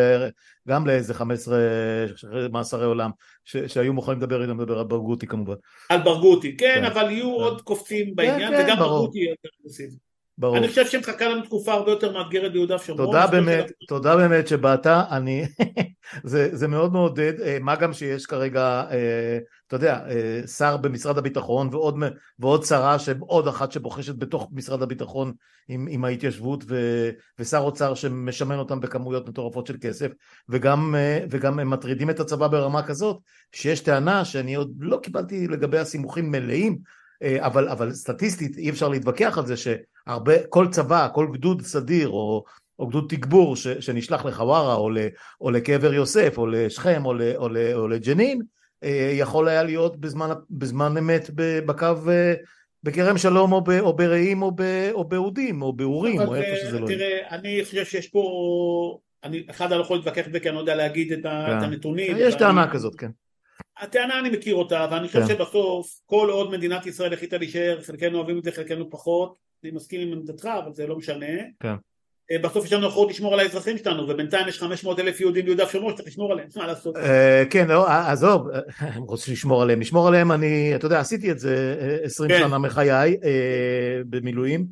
[0.67, 1.57] גם לאיזה 15
[2.51, 3.11] מאסרי עולם,
[3.45, 5.53] ש, שהיו מוכנים לדבר איתם, לדבר על ברגותי כמובן.
[5.89, 7.43] על ברגותי, כן, כן אבל יהיו כן.
[7.43, 9.95] עוד קופצים בעניין, כן, וגם ברגותי יהיה יותר אגרסיבי.
[10.37, 10.57] ברור.
[10.57, 13.05] אני חושב שמחכה לנו תקופה הרבה יותר מאתגרת ביהודה ושומרון.
[13.05, 15.45] תודה באמת, תודה באמת שבאת, אני,
[16.23, 21.17] זה, זה מאוד מעודד, אה, מה גם שיש כרגע, אה, אתה יודע, אה, שר במשרד
[21.17, 21.95] הביטחון ועוד,
[22.39, 25.33] ועוד שרה, עוד אחת שבוחשת בתוך משרד הביטחון
[25.67, 27.09] עם, עם ההתיישבות ו,
[27.39, 30.07] ושר אוצר שמשמן אותם בכמויות מטורפות של כסף
[30.49, 30.95] וגם,
[31.29, 33.17] וגם הם מטרידים את הצבא ברמה כזאת
[33.51, 36.77] שיש טענה שאני עוד לא קיבלתי לגבי הסימוכים מלאים
[37.23, 42.43] אבל, אבל סטטיסטית אי אפשר להתווכח על זה שהרבה, כל צבא, כל גדוד סדיר או,
[42.79, 44.89] או גדוד תגבור ש, שנשלח לחווארה או,
[45.41, 48.41] או לקבר יוסף או לשכם או, ל, או, ל, או לג'נין
[48.83, 51.29] אה, יכול היה להיות בזמן, בזמן אמת
[51.65, 52.33] בקו אה,
[52.83, 54.61] בכרם שלום או, ב, או ברעים או, ב,
[54.91, 56.97] או באודים או באורים או איפה שזה לא יהיה.
[56.97, 60.59] תראה, אני חושב שיש פה, אני, אחד אני לא יכול להתווכח בזה כי אני לא
[60.59, 61.27] יודע להגיד את, כן.
[61.29, 62.15] את הנתונים.
[62.19, 63.09] יש טענה כזאת, כן.
[63.77, 65.27] הטענה אני מכיר אותה ואני חושב כן.
[65.27, 70.01] שבסוף כל עוד מדינת ישראל החליטה להישאר חלקנו אוהבים את זה חלקנו פחות אני מסכים
[70.01, 71.25] עם עמדתך אבל זה לא משנה
[71.59, 71.75] כן.
[72.31, 75.65] אה, בסוף יש לנו אחריות לשמור על האזרחים שלנו ובינתיים יש 500 אלף יהודים ביהודה
[75.65, 78.47] ושומרון שצריך לשמור עליהם מה לעשות אה, כן לא עזוב
[78.79, 82.39] הם רוצים לשמור עליהם לשמור עליהם אני אתה יודע עשיתי את זה 20 כן.
[82.39, 84.65] שנה מחיי אה, במילואים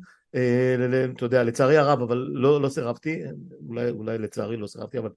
[1.16, 3.22] אתה יודע לצערי הרב אבל לא, לא סירבתי
[3.68, 5.10] אולי, אולי לצערי לא סירבתי אבל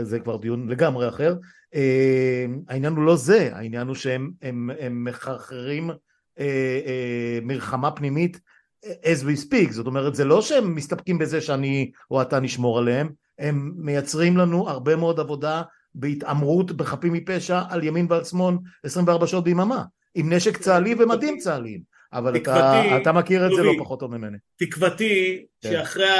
[0.00, 1.36] זה כבר דיון לגמרי אחר.
[1.74, 8.40] אה, העניין הוא לא זה, העניין הוא שהם הם, הם מחרחרים אה, אה, מלחמה פנימית
[8.84, 13.08] as we speak, זאת אומרת זה לא שהם מסתפקים בזה שאני או אתה נשמור עליהם,
[13.38, 15.62] הם מייצרים לנו הרבה מאוד עבודה
[15.94, 18.54] בהתעמרות בחפים מפשע על ימין ועל שמאל
[18.84, 21.80] 24 שעות ביממה, עם נשק צה"לי ומדים צה"ליים,
[22.14, 24.38] אבל אתה, אתה מכיר את זה לא פחות טוב ממני.
[24.56, 25.70] תקוותי כן.
[25.70, 26.10] שאחרי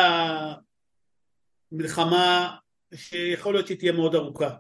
[1.73, 2.57] המלחמה
[2.95, 4.51] שיכול להיות שהיא תהיה מאוד ארוכה.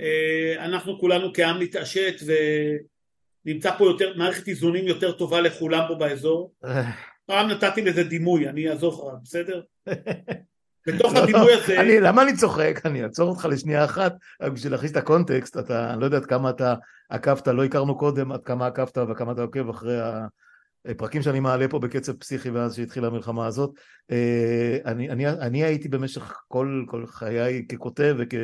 [0.00, 2.14] אה, אנחנו כולנו כעם נתעשת
[3.46, 6.54] ונמצא פה יותר, מערכת איזונים יותר טובה לכולם פה באזור.
[7.26, 9.62] פעם נתתי לזה דימוי, אני אעזור לך, בסדר?
[10.86, 11.80] בתוך הדימוי הזה...
[11.80, 12.80] אני, למה אני צוחק?
[12.84, 16.26] אני אעצור אותך לשנייה אחת, רק בשביל להכניס את הקונטקסט, אתה, אני לא יודע עד
[16.26, 16.74] כמה אתה
[17.08, 19.98] עקבת, לא הכרנו קודם עד כמה עקבת וכמה אתה עוקב אחרי
[20.96, 23.70] פרקים שאני מעלה פה בקצב פסיכי מאז שהתחילה המלחמה הזאת.
[24.10, 28.34] אה, אני, אני, אני הייתי במשך כל, כל חיי ככותב וכ,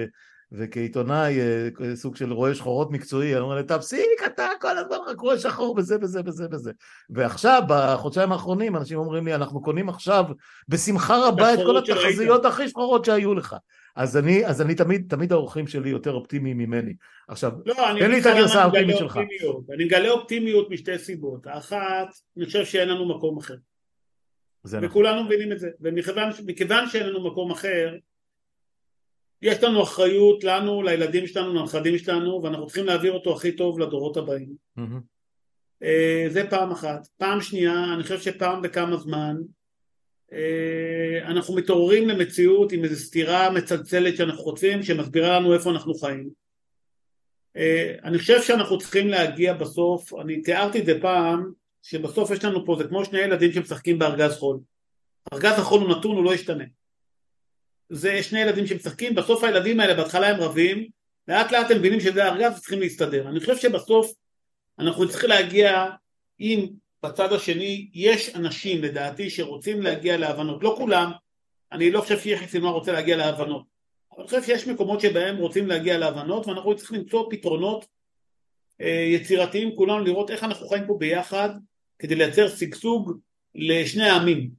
[0.53, 5.21] וכעיתונאי אה, סוג של רואה שחורות מקצועי, אני אומר לי תפסיק אתה כל הזמן רק
[5.21, 6.73] רואה שחור וזה וזה וזה וזה.
[7.11, 10.25] ועכשיו בחודשיים האחרונים אנשים אומרים לי אנחנו קונים עכשיו
[10.69, 13.57] בשמחה רבה את כל התחזיות הכי שחורות שהיו לך.
[13.97, 16.93] אז אני, אז אני תמיד, תמיד האורחים שלי יותר אופטימיים ממני.
[17.29, 19.17] עכשיו, לא, תן לי את הגרסה האופטימית שלך.
[19.17, 19.65] אופטימיות.
[19.75, 21.47] אני מגלה אופטימיות משתי סיבות.
[21.47, 23.55] האחת, אני חושב שאין לנו מקום אחר.
[24.65, 24.85] נכון.
[24.85, 25.27] וכולנו נכון.
[25.27, 25.69] מבינים את זה.
[25.81, 27.95] ומכיוון שאין לנו מקום אחר,
[29.43, 34.17] יש לנו אחריות לנו, לילדים שלנו, לנכדים שלנו, ואנחנו צריכים להעביר אותו הכי טוב לדורות
[34.17, 34.53] הבאים.
[34.79, 35.85] Mm-hmm.
[36.29, 37.07] זה פעם אחת.
[37.17, 39.37] פעם שנייה, אני חושב שפעם בכמה זמן
[40.33, 46.29] אה, אנחנו מתעוררים למציאות עם איזו סתירה מצלצלת שאנחנו חוטפים שמסבירה לנו איפה אנחנו חיים.
[47.57, 52.67] אה, אני חושב שאנחנו צריכים להגיע בסוף, אני תיארתי את זה פעם, שבסוף יש לנו
[52.67, 54.59] פה, זה כמו שני ילדים שמשחקים בארגז חול.
[55.33, 56.65] ארגז החול הוא נתון, הוא לא ישתנה.
[57.91, 60.89] זה שני ילדים שמשחקים, בסוף הילדים האלה בהתחלה הם רבים,
[61.29, 63.29] לאט לאט הם מבינים שזה ארגז וצריכים להסתדר.
[63.29, 64.13] אני חושב שבסוף
[64.79, 65.87] אנחנו צריכים להגיע
[66.39, 66.67] עם
[67.03, 71.11] בצד השני יש אנשים לדעתי שרוצים להגיע להבנות, לא כולם,
[71.73, 73.63] אני לא חושב שיחיא סינואר רוצה להגיע להבנות,
[74.13, 77.87] אבל אני חושב שיש מקומות שבהם רוצים להגיע להבנות ואנחנו צריכים למצוא פתרונות
[78.81, 81.49] אה, יצירתיים כולנו לראות איך אנחנו חיים פה ביחד
[81.99, 83.19] כדי לייצר שגשוג
[83.55, 84.51] לשני העמים.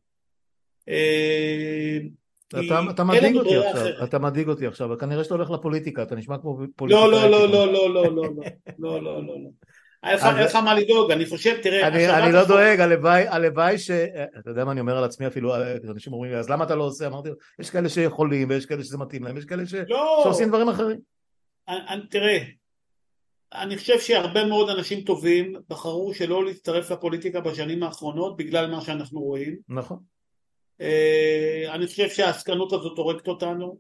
[0.90, 1.98] אה,
[2.50, 6.38] אתה, אתה מדאיג אותי עכשיו, אתה מדאיג אותי עכשיו, כנראה שאתה הולך לפוליטיקה, אתה נשמע
[6.38, 7.08] כמו פוליטיקה.
[7.08, 8.24] לא, לא, לא, לא, לא, לא, לא,
[8.80, 9.50] לא, לא, לא, לא.
[10.04, 11.88] אין לך מה לדאוג, אני חושב, תראה...
[11.88, 12.80] אני לא דואג,
[13.30, 13.91] הלוואי ש...
[14.39, 15.56] אתה יודע מה אני אומר על עצמי אפילו,
[15.89, 17.08] אנשים אומרים לי, אז למה אתה לא עושה?
[17.08, 17.30] אמרתי,
[17.60, 20.22] יש כאלה שיכולים, ויש כאלה שזה מתאים להם, יש כאלה לא.
[20.24, 21.00] שעושים דברים אחרים.
[22.10, 22.38] תראה,
[23.54, 29.22] אני חושב שהרבה מאוד אנשים טובים בחרו שלא להצטרף לפוליטיקה בשנים האחרונות בגלל מה שאנחנו
[29.22, 29.56] רואים.
[29.70, 29.97] נכון.
[30.82, 33.78] אה, אני חושב שהעסקנות הזאת הורגת אותנו.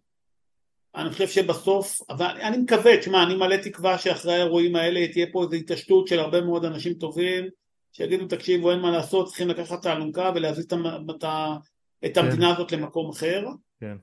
[0.95, 5.43] אני חושב שבסוף, אבל אני מקווה, תשמע, אני מלא תקווה שאחרי האירועים האלה תהיה פה
[5.43, 7.45] איזו התעשתות של הרבה מאוד אנשים טובים,
[7.91, 11.23] שיגידו תקשיבו אין מה לעשות, צריכים לקחת את האלונקה ולהזיז את
[12.05, 13.45] את המדינה הזאת למקום אחר.
[13.79, 13.95] כן.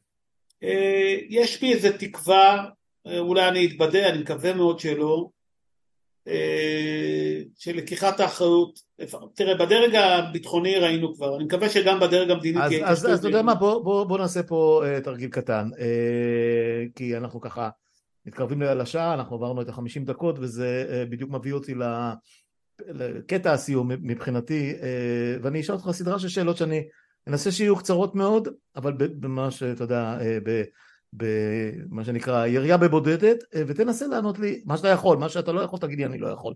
[0.62, 2.64] אה, יש בי איזה תקווה,
[3.06, 5.28] אה, אולי אני אתבדה, אני מקווה מאוד שלא,
[7.58, 8.78] של לקיחת האחריות,
[9.34, 13.42] תראה בדרג הביטחוני ראינו כבר, אני מקווה שגם בדרג המדיני אז, תהיה אז, אתה יודע
[13.42, 15.78] מה, בוא, בוא, בוא נעשה פה uh, תרגיל קטן, uh,
[16.94, 17.68] כי אנחנו ככה
[18.26, 21.74] מתקרבים לשעה, אנחנו עברנו את החמישים דקות וזה בדיוק מביא אותי
[22.88, 24.74] לקטע הסיום מבחינתי,
[25.42, 26.84] ואני אשאל אותך סדרה של שאלות שאני
[27.26, 30.18] אנסה שיהיו קצרות מאוד, אבל במה שאתה יודע,
[31.16, 35.78] במה שנקרא ירייה בבודדת, uh, ותנסה לענות לי מה שאתה יכול, מה שאתה לא יכול
[35.78, 36.54] תגיד לי אני לא יכול.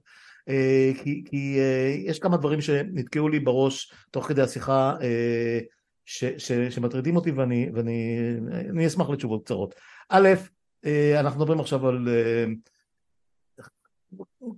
[0.48, 5.58] אה, כי, כי אה, יש כמה דברים שנתקעו לי בראש תוך כדי השיחה אה,
[6.04, 9.74] ש, ש, שמטרידים אותי ואני, ואני אשמח לתשובות קצרות.
[10.08, 10.28] א',
[11.20, 12.08] אנחנו מדברים עכשיו על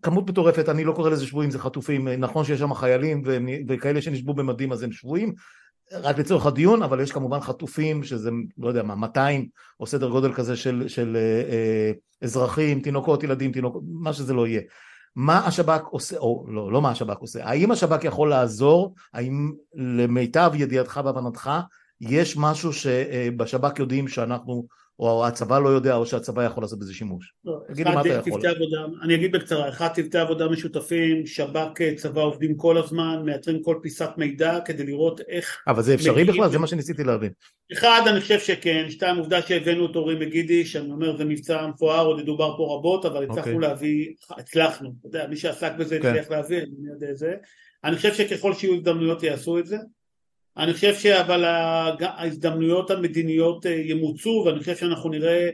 [0.02, 3.22] כמות מטורפת, אני לא קורא לזה שבויים, זה חטופים, נכון שיש שם חיילים
[3.68, 5.34] וכאלה שנשבו במדים אז הם שבויים,
[5.92, 9.48] רק לצורך הדיון, אבל יש כמובן חטופים שזה, לא יודע מה, 200
[9.80, 14.60] או סדר גודל כזה של, של אה, אזרחים, תינוקות, ילדים, תינוקות, מה שזה לא יהיה.
[15.16, 20.52] מה השב"כ עושה, או לא, לא מה השב"כ עושה, האם השב"כ יכול לעזור, האם למיטב
[20.54, 21.50] ידיעתך והבנתך
[22.00, 24.66] יש משהו שבשב"כ יודעים שאנחנו
[25.02, 27.34] או הצבא לא יודע או שהצבא יכול לעשות בזה שימוש.
[27.44, 28.46] לא, תגיד לי מה אתה יכול.
[28.46, 33.78] עבודה, אני אגיד בקצרה, אחד צוותי עבודה משותפים, שב"כ צבא עובדים כל הזמן, מייצרים כל
[33.82, 35.62] פיסת מידע כדי לראות איך...
[35.66, 36.50] אבל זה אפשרי בכלל?
[36.50, 37.30] זה מה שניסיתי להבין.
[37.72, 42.06] אחד, אני חושב שכן, שתיים, עובדה שהבאנו את אורי מגידי, שאני אומר זה מבצע מפואר,
[42.06, 43.54] עוד דובר פה רבות, אבל הצלחנו okay.
[43.54, 43.68] אוקיי.
[43.68, 46.08] להביא, הצלחנו, אתה יודע, מי שעסק בזה כן.
[46.08, 46.30] הצליח okay.
[46.30, 47.34] להביא, אני יודע זה.
[47.84, 49.76] אני חושב שככל שיהיו הזדמנויות יעשו את זה.
[50.56, 51.44] אני חושב שאבל
[52.00, 55.50] ההזדמנויות המדיניות אה, ימוצו ואני חושב שאנחנו נראה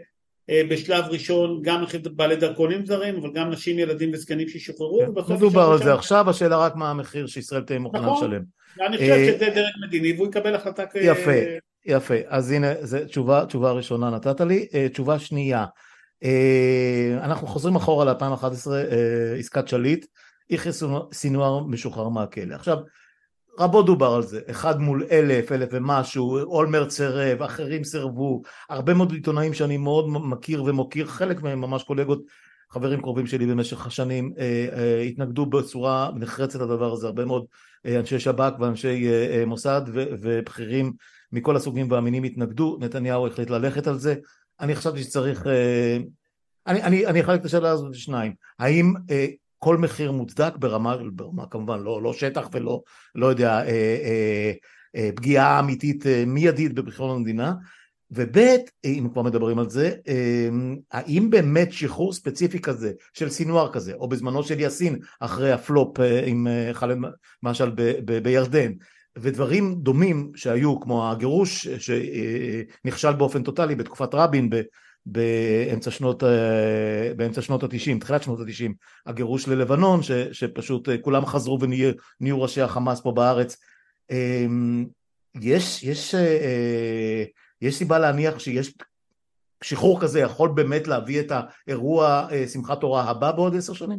[0.51, 5.71] אה, בשלב ראשון גם בעלי דרכונים זרים אבל גם נשים, ילדים וזקנים שישוחררו כן, מדובר
[5.73, 8.31] על זה עכשיו, השאלה רק מה המחיר שישראל תהיה מוכנה נכון.
[8.31, 8.43] לשלם.
[8.87, 10.97] אני חושב אה, שזה דרג מדיני והוא יקבל החלטה כ...
[11.03, 11.33] יפה,
[11.87, 15.65] יפה, אז הנה זו תשובה, תשובה ראשונה נתת לי, תשובה שנייה,
[17.23, 18.71] אנחנו חוזרים אחורה ל-2011,
[19.39, 20.07] עסקת שליט,
[20.51, 20.73] יחיא
[21.13, 22.55] סינואר משוחרר מהכלא.
[22.55, 22.79] עכשיו
[23.59, 29.13] רבות דובר על זה, אחד מול אלף, אלף ומשהו, אולמרט סירב, אחרים סירבו, הרבה מאוד
[29.13, 32.23] עיתונאים שאני מאוד מכיר ומוקיר, חלק מהם ממש קולגות,
[32.71, 37.45] חברים קרובים שלי במשך השנים, אה, אה, התנגדו בצורה נחרצת לדבר הזה, הרבה מאוד
[37.87, 40.93] אה, אנשי שב"כ ואנשי אה, אה, מוסד ו, ובכירים
[41.33, 44.15] מכל הסוגים והמינים התנגדו, נתניהו החליט ללכת על זה,
[44.61, 45.99] אני חשבתי שצריך, אה,
[46.67, 49.27] אני, אני, אני אחלק את השאלה הזאת לשניים, האם אה,
[49.59, 52.83] כל מחיר מוצדק ברמה, ברמה כמובן לא, לא שטח ולא
[53.15, 53.67] לא יודע אה,
[54.05, 54.53] אה,
[54.97, 57.53] אה, פגיעה אמיתית אה, מיידית בביטחון המדינה.
[58.11, 58.39] וב'
[58.85, 60.49] אם כבר מדברים על זה אה,
[60.93, 66.27] האם באמת שחרור ספציפי כזה של סינואר כזה או בזמנו של יאסין אחרי הפלופ אה,
[66.27, 66.97] עם אה, חאלד
[67.43, 68.73] משל ב, ב, בירדן
[69.19, 74.51] ודברים דומים שהיו כמו הגירוש שנכשל באופן טוטאלי בתקופת רבין
[75.11, 78.75] באמצע שנות, אה, באמצע שנות התשעים, תחילת שנות התשעים,
[79.07, 83.57] הגירוש ללבנון, ש, שפשוט אה, כולם חזרו ונהיו ראשי החמאס פה בארץ.
[84.11, 84.87] אמ,
[85.41, 87.25] יש, יש, אה,
[87.63, 88.75] יש סיבה להניח שיש
[89.65, 91.33] שחרור כזה יכול באמת להביא את
[91.67, 93.99] האירוע שמחת תורה הבא בעוד עשר שנים?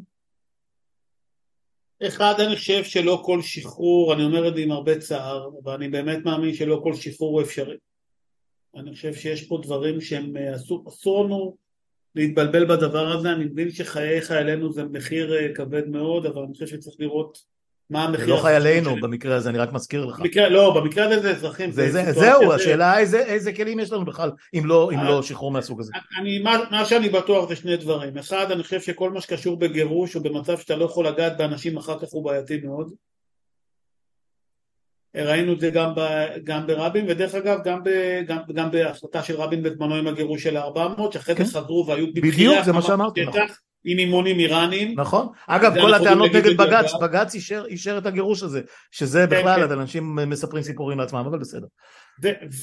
[2.08, 6.26] אחד, אני חושב שלא כל שחרור, אני אומר את זה עם הרבה צער, ואני באמת
[6.26, 7.76] מאמין שלא כל שחרור הוא אפשרי.
[8.76, 11.58] אני חושב שיש פה דברים שהם אה, אסור, אסור לנו
[12.16, 16.68] להתבלבל בדבר הזה, אני מבין שחיי חיילינו זה מחיר אה, כבד מאוד, אבל אני חושב
[16.68, 17.38] שצריך לראות
[17.90, 18.26] מה המחיר.
[18.26, 19.02] זה לא חיילינו שלי.
[19.02, 20.20] במקרה הזה, אני רק מזכיר לך.
[20.20, 21.72] במקרה, לא, במקרה הזה זה אזרחים.
[21.72, 22.56] זה, זה, זהו, זה...
[22.56, 25.94] השאלה איזה, איזה כלים יש לנו בכלל, אם לא, אם לא אה, שחרור מהסוג הזה.
[26.20, 28.18] אני, מה, מה שאני בטוח זה שני דברים.
[28.18, 32.00] אחד, אני חושב שכל מה שקשור בגירוש או במצב שאתה לא יכול לגעת באנשים אחר
[32.00, 32.94] כך הוא בעייתי מאוד.
[35.16, 36.02] ראינו את זה גם, ב,
[36.44, 37.90] גם ברבין, ודרך אגב גם, ב,
[38.28, 41.50] גם, גם בהחלטה של רבין בזמנו עם הגירוש של ה-400, שאחרי זה כן.
[41.50, 43.42] חזרו והיו בדיוק, זה מה שאמרתי, נכון.
[43.86, 45.00] עם אימונים איראנים.
[45.00, 45.28] נכון.
[45.48, 49.80] אגב, כל הטענות נגד בג"ץ, בג"ץ אישר, אישר את הגירוש הזה, שזה כן, בכלל, כן.
[49.80, 51.68] אנשים מספרים סיפורים לעצמם, אבל בסדר.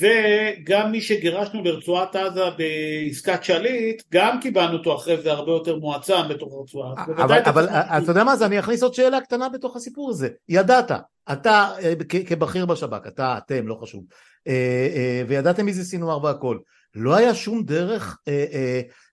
[0.01, 6.29] וגם מי שגירשנו לרצועת עזה בעסקת שליט, גם קיבלנו אותו אחרי זה הרבה יותר מועצם
[6.29, 7.05] בתוך הרצועה.
[7.05, 10.29] אבל, אבל אתה יודע מה זה, אני אכניס עוד שאלה קטנה בתוך הסיפור הזה.
[10.49, 10.91] ידעת,
[11.33, 11.95] אתה אה,
[12.27, 14.05] כבכיר בשב"כ, אתה, אתם, לא חשוב,
[14.47, 16.59] אה, אה, וידעתם מי זה סינואר והכל.
[16.95, 18.19] לא היה שום דרך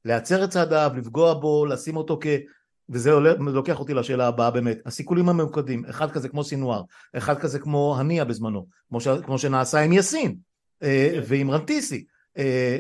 [0.06, 2.28] להצר את צעדיו, לפגוע בו, לשים אותו כ...
[2.90, 6.82] וזה לוקח אותי לשאלה הבאה באמת, הסיכולים הממוקדים, אחד כזה כמו סינואר,
[7.18, 10.36] אחד כזה כמו הנייה בזמנו, כמו, ש, כמו שנעשה עם יאסין
[10.84, 12.06] אה, ועם רנטיסי,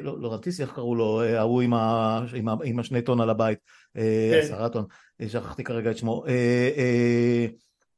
[0.01, 3.29] לא, לא רנטיסי איך קראו לו, ההוא עם, ה, עם, ה, עם השני טון על
[3.29, 3.59] הבית,
[3.93, 4.01] כן.
[4.43, 4.86] עשרה טון,
[5.27, 6.23] שכחתי כרגע את שמו,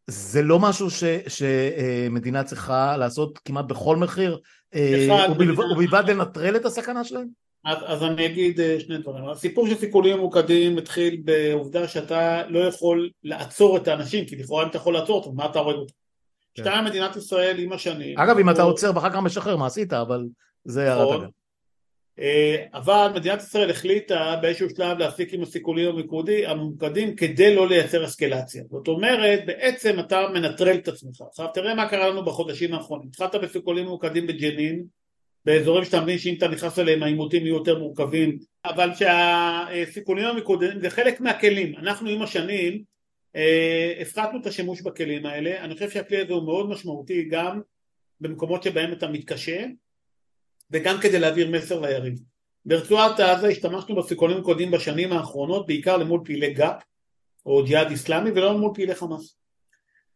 [0.08, 4.40] זה לא משהו ש, שמדינה צריכה לעשות כמעט בכל מחיר,
[4.74, 7.28] אחד, ובלבד, לנטרל את הסכנה שלהם?
[7.66, 9.30] אז, אז אני אגיד אה, שני דברים.
[9.30, 14.70] הסיפור של סיכולים ממוקדים התחיל בעובדה שאתה לא יכול לעצור את האנשים, כי לכאורה אם
[14.70, 15.94] אתה יכול לעצור אותם, מה אתה הורג אותם?
[16.56, 16.64] כן.
[16.64, 18.20] שתיים, מדינת ישראל עם השנים...
[18.20, 19.94] אגב, אם אתה או- עוצר ואחר כך משחרר, מה עשית?
[19.94, 20.26] אבל
[20.66, 21.22] זה הערת נכון.
[21.22, 21.30] אגב.
[22.20, 25.96] אה, אבל מדינת ישראל החליטה באיזשהו שלב להפסיק עם הסיכולים
[26.46, 28.64] הממוקדים- כדי לא לייצר אסקלציה.
[28.72, 31.22] זאת אומרת, בעצם אתה מנטרל את עצמך.
[31.30, 33.08] עכשיו תראה מה קרה לנו בחודשים האחרונים.
[33.08, 34.84] התחלת בסיכולים ממוקדים בג'נין,
[35.46, 40.90] באזורים שאתה מבין שאם אתה נכנס אליהם העימותים יהיו יותר מורכבים, אבל שהסיכולים הממוקדים זה
[40.90, 41.76] חלק מהכלים.
[41.78, 42.84] אנחנו עם השנים
[43.36, 45.64] אה, הפחתנו את השימוש בכלים האלה.
[45.64, 47.62] אני חושב שהכלי הזה הוא מאוד משמעותי גם
[48.22, 49.66] במקומות שבהם אתה מתקשה.
[50.72, 52.20] וגם כדי להעביר מסר ליריב.
[52.66, 56.84] ברצועת עזה השתמשנו בסיכולים קודמים בשנים האחרונות בעיקר למול פעילי גא"פ
[57.46, 59.38] או ג'יהאד איסלאמי ולא למול פעילי חמאס.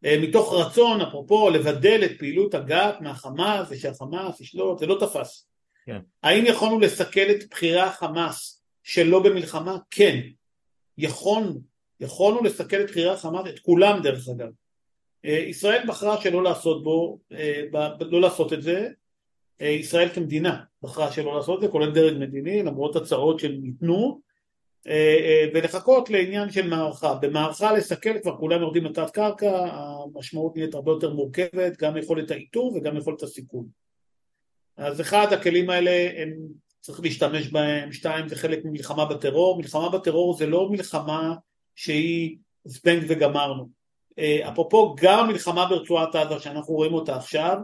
[0.05, 5.47] אה, מתוך רצון אפרופו לבדל את פעילות הגא"פ מהחמאס ושהחמאס ישלוט זה לא תפס.
[5.85, 5.99] כן.
[6.23, 9.77] האם יכולנו לסכל את בכירי החמאס שלא במלחמה?
[9.91, 10.19] כן.
[10.97, 11.61] יכולנו.
[11.99, 14.49] יכולנו לסכל את בכירי החמאס, את כולם דרך אגב.
[15.25, 17.61] אה, ישראל בחרה שלא לעשות בו, אה,
[17.99, 18.87] לא לעשות את זה,
[19.67, 24.21] ישראל כמדינה בחרה שלא לעשות את זה, כולל דרג מדיני, למרות הצעות שניתנו,
[24.87, 27.13] אה, אה, ולחכות לעניין של מערכה.
[27.13, 32.73] במערכה לסכל כבר כולם יורדים לתת קרקע, המשמעות נהיית הרבה יותר מורכבת, גם יכולת האיתור
[32.75, 33.65] וגם יכולת הסיכון.
[34.77, 36.33] אז אחד, הכלים האלה הם
[36.79, 41.33] צריך להשתמש בהם, שתיים, זה חלק ממלחמה בטרור, מלחמה בטרור זה לא מלחמה
[41.75, 43.69] שהיא זבנג וגמרנו.
[44.19, 47.57] אה, אפרופו גם המלחמה ברצועת עזה שאנחנו רואים אותה עכשיו,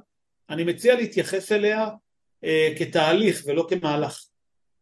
[0.50, 1.90] אני מציע להתייחס אליה
[2.44, 4.20] אה, כתהליך ולא כמהלך.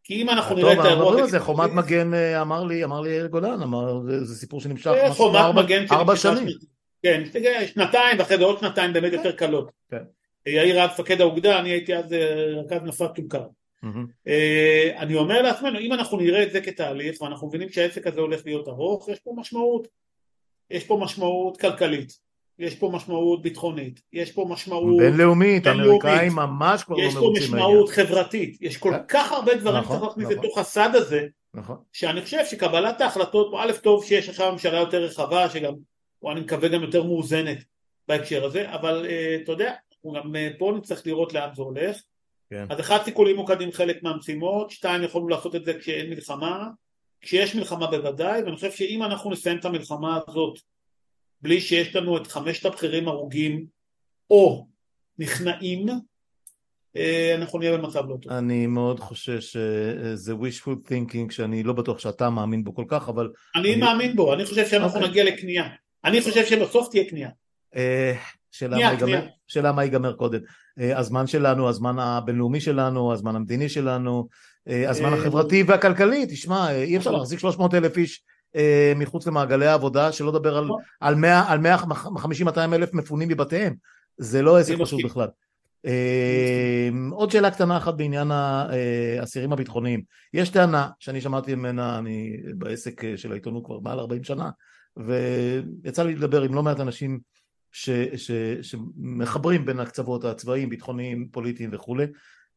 [0.04, 1.12] כי אם אנחנו נראה טוב, את האירוע...
[1.22, 4.90] הזה זה, חומת מגן אה, אמר לי, אמר לי יאיר גולן, אמר, זה- סיפור שנמשך
[5.10, 6.56] חומת ארבע- מגן ארבע שנמשכה שנים.
[7.02, 7.22] כן,
[7.66, 9.70] שנתיים ואחרי זה עוד שנתיים באמת יותר קלות.
[9.90, 10.02] כן.
[10.46, 13.40] יאיר היה מפקד האוגדה, אני הייתי אז אה, רכז נפת טול.
[14.28, 18.40] אה, אני אומר לעצמנו, אם אנחנו נראה את זה כתהליך ואנחנו מבינים שהעסק הזה הולך
[18.46, 19.88] להיות ארוך, יש פה משמעות.
[20.70, 22.18] יש פה משמעות כלכלית,
[22.58, 25.66] יש פה משמעות ביטחונית, יש פה משמעות, בינלאומית.
[25.66, 27.68] האמריקאים ממש כבר לא יש פה מרוצים מהעניין.
[27.68, 28.98] משמעות חברתית, יש כל כן.
[29.08, 30.38] כך הרבה דברים נכון, שצריך להכניס נכון.
[30.38, 31.76] לתוך הסד הזה, נכון.
[31.92, 35.74] שאני חושב שקבלת ההחלטות, א' טוב שיש עכשיו ממשלה יותר רחבה, שגם,
[36.22, 37.58] או אני מקווה גם יותר מאוזנת
[38.08, 39.72] בהקשר הזה, אבל אה, אתה יודע,
[40.16, 41.96] גם אה, פה נצטרך לראות לאן זה הולך.
[42.50, 42.66] כן.
[42.70, 46.68] אז אחד סיכולים ממוקדים חלק מהמשימות, שתיים יכולנו לעשות את זה כשאין מלחמה,
[47.20, 50.58] כשיש מלחמה בוודאי, ואני חושב שאם אנחנו נסיים את המלחמה הזאת
[51.44, 53.66] בלי שיש לנו את חמשת הבכירים הרוגים
[54.30, 54.66] או
[55.18, 55.86] נכנעים,
[56.96, 58.32] אה, אנחנו נהיה במצב לא טוב.
[58.32, 63.30] אני מאוד חושש שזה wishful thinking שאני לא בטוח שאתה מאמין בו כל כך, אבל
[63.56, 65.08] אני אני- מאמין בו, אני חושב שאנחנו אוקיי.
[65.10, 65.64] נגיע לקנייה.
[66.04, 67.28] אני חושב שבסוף תהיה קנייה.
[67.76, 68.14] אה,
[68.52, 68.76] שאלה
[69.72, 70.38] מה ייגמר- קודם.
[70.80, 74.28] אה, הזמן שלנו, הזמן הבינלאומי שלנו, הזמן המדיני שלנו,
[74.68, 77.20] אה, הזמן אה, החברתי והכלכלי, תשמע, אה, אי אפשר נכון.
[77.20, 78.22] להחזיק 300 אלף איש
[78.56, 80.82] אה, מחוץ למעגלי העבודה, שלא לדבר על- נכון.
[81.00, 83.74] על 100 על 150-200 אלף מפונים מבתיהם,
[84.18, 85.04] זה לא עסק פשוט.
[85.04, 85.28] בכלל.
[85.86, 88.66] אה, עוד שאלה קטנה אחת בעניין אה,
[89.20, 90.02] האסירים הביטחוניים.
[90.34, 94.50] יש טענה שאני שמעתי ממנה, אני בעסק אה, של העיתונות כבר מעל 40 שנה,
[94.96, 97.20] ויצא לי לדבר עם לא מעט אנשים
[97.72, 98.30] ש, ש,
[98.62, 102.06] שמחברים בין הקצוות הצבאיים, ביטחוניים, פוליטיים וכולי,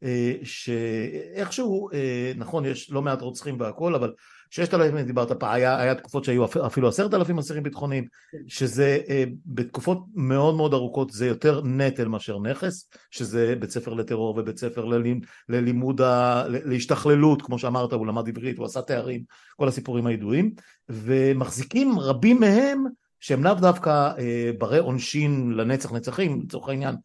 [0.03, 4.13] אה, שאיכשהו, אה, נכון, יש לא מעט רוצחים והכל, אבל
[4.49, 8.37] ששת אלפים דיברת פעם, היה, היה תקופות שהיו אפ- אפילו עשרת אלפים אסירים ביטחוניים, כן.
[8.47, 14.37] שזה אה, בתקופות מאוד מאוד ארוכות זה יותר נטל מאשר נכס, שזה בית ספר לטרור
[14.37, 15.19] ובית ספר ללימ,
[15.49, 19.23] ללימוד, ה, להשתכללות, כמו שאמרת, הוא למד עברית, הוא עשה תארים,
[19.57, 20.51] כל הסיפורים הידועים,
[20.89, 22.83] ומחזיקים רבים מהם
[23.19, 26.95] שהם לאו דווקא אה, ברי עונשין לנצח נצחים, לצורך העניין,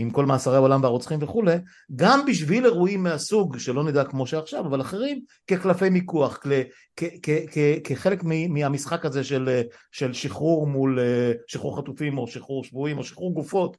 [0.00, 1.56] עם כל מאסרי העולם והרוצחים וכולי,
[1.96, 6.48] גם בשביל אירועים מהסוג, שלא נדע כמו שעכשיו, אבל אחרים, כקלפי מיקוח, כל,
[6.96, 9.60] כ, כ, כ, כחלק מהמשחק הזה של,
[9.92, 13.76] של שחרור מול אה, שחרור חטופים או שחרור שבויים או שחרור גופות,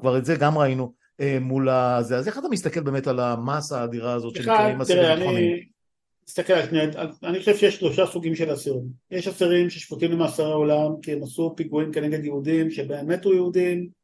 [0.00, 2.16] כבר את זה גם ראינו אה, מול הזה.
[2.16, 5.52] אז איך אתה מסתכל באמת על המסה האדירה הזאת שנקראים אסירים ביטחוניים?
[5.52, 5.64] אני
[6.28, 6.80] מסתכל על שני,
[7.24, 8.84] אני חושב שיש שלושה סוגים של אסירים.
[9.10, 13.99] יש אסירים ששפוטים למאסרי עולם כי הם עשו פיגועים כנגד יהודים שבהם מתו יהודים,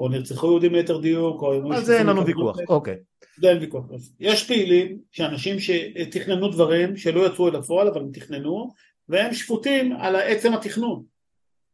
[0.00, 1.72] או נרצחו יהודים ליתר דיוק, או...
[1.72, 2.56] על זה אין לנו ויכוח.
[2.68, 2.96] אוקיי.
[3.40, 3.84] זה אין ויכוח.
[4.20, 8.70] יש פעילים, שאנשים שתכננו דברים שלא יצאו אל הפועל אבל הם תכננו,
[9.08, 11.02] והם שפוטים על עצם התכנון.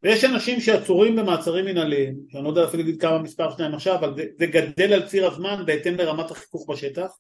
[0.03, 4.17] ויש אנשים שעצורים במעצרים מנהליים, שאני לא יודע אפילו להגיד כמה מספר שלהם עכשיו, אבל
[4.17, 7.19] זה, זה גדל על ציר הזמן בהתאם לרמת החיכוך בשטח.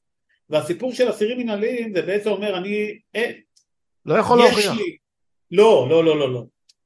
[0.50, 3.30] והסיפור של אסירים מנהליים זה בעצם אומר, אני, אה,
[4.06, 4.74] לא יכול להוכיח.
[5.50, 6.42] לא, לא, לא, לא, לא,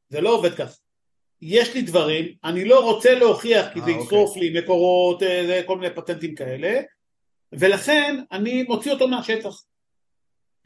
[0.08, 0.78] זה לא עובד כך.
[1.43, 4.05] יש לי דברים, אני לא רוצה להוכיח כי אה, זה אוקיי.
[4.07, 6.80] ישרוף לי מקורות, אה, זה, כל מיני פטנטים כאלה,
[7.53, 9.62] ולכן אני מוציא אותו מהשטח.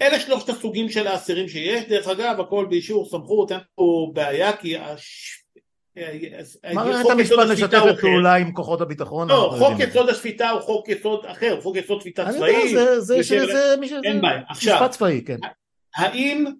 [0.02, 4.76] אלה שלושת הסוגים של האסירים שיש, דרך אגב הכל באישור סמכות, אין פה בעיה כי
[4.76, 5.40] הש...
[6.74, 8.00] מערכת חוק יסוד המשפט משתפת אחר.
[8.00, 9.28] פעולה עם כוחות הביטחון.
[9.28, 9.80] לא, חוק.
[9.80, 13.74] יסוד השפיטה הוא חוק יסוד אחר, חוק יסוד שפיטה אני צבאי, יודע, זה-
[14.50, 15.36] משפט צבאי, כן.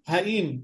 [0.06, 0.56] האם,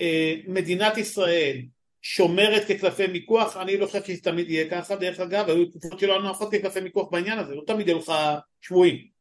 [0.00, 1.56] אה, מדינת ישראל
[2.02, 3.56] שומרת כקלפי מיקוח?
[3.56, 7.08] אני לא חושב שזה תמיד יהיה ככה, דרך אגב, היו תקופות שלא אף כקלפי מיקוח
[7.10, 8.12] בעניין הזה, לא תמיד יהיו לך
[8.60, 9.16] שבויים.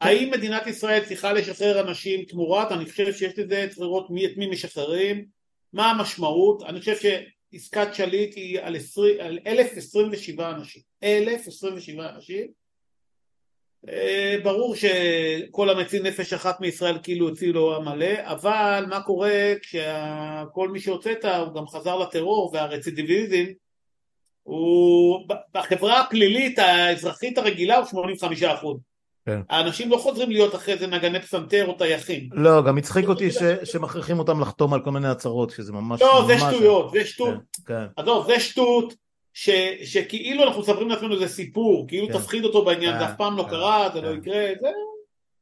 [0.00, 2.72] האם מדינת ישראל צריכה לשחרר אנשים תמורת?
[2.72, 5.24] אני חושב שיש לזה, צריך לראות מי, את מי משחררים,
[5.72, 12.59] מה המשמעות, אני חושב שעסקת שליט היא על, 20, על 1,027 אנשים, 1,027 אנשים,
[14.42, 20.80] ברור שכל המציל נפש אחת מישראל כאילו הציל לו המלא, אבל מה קורה כשכל מי
[20.80, 23.44] שהוצאת הוא גם חזר לטרור והרצידיביזם
[24.42, 25.18] הוא
[25.54, 28.78] בחברה הפלילית האזרחית הרגילה הוא 85 אחוז.
[29.26, 29.40] כן.
[29.50, 32.28] האנשים לא חוזרים להיות אחרי זה נגני פסנתר או טייחים.
[32.32, 36.02] לא, גם הצחיק אותי ש- שמכריחים אותם לחתום על כל מיני הצהרות, שזה ממש...
[36.02, 37.34] לא, זה ממש- שטויות, זה שטות.
[37.66, 37.84] כן, כן.
[38.02, 38.94] עזוב, זה שטות
[39.34, 39.50] ש,
[39.84, 42.12] שכאילו אנחנו מספרים לעצמנו איזה סיפור, כאילו כן.
[42.12, 44.18] תפחיד אותו בעניין, זה כן, אף פעם לא כן, קרה, זה לא כן.
[44.18, 44.68] יקרה, זה...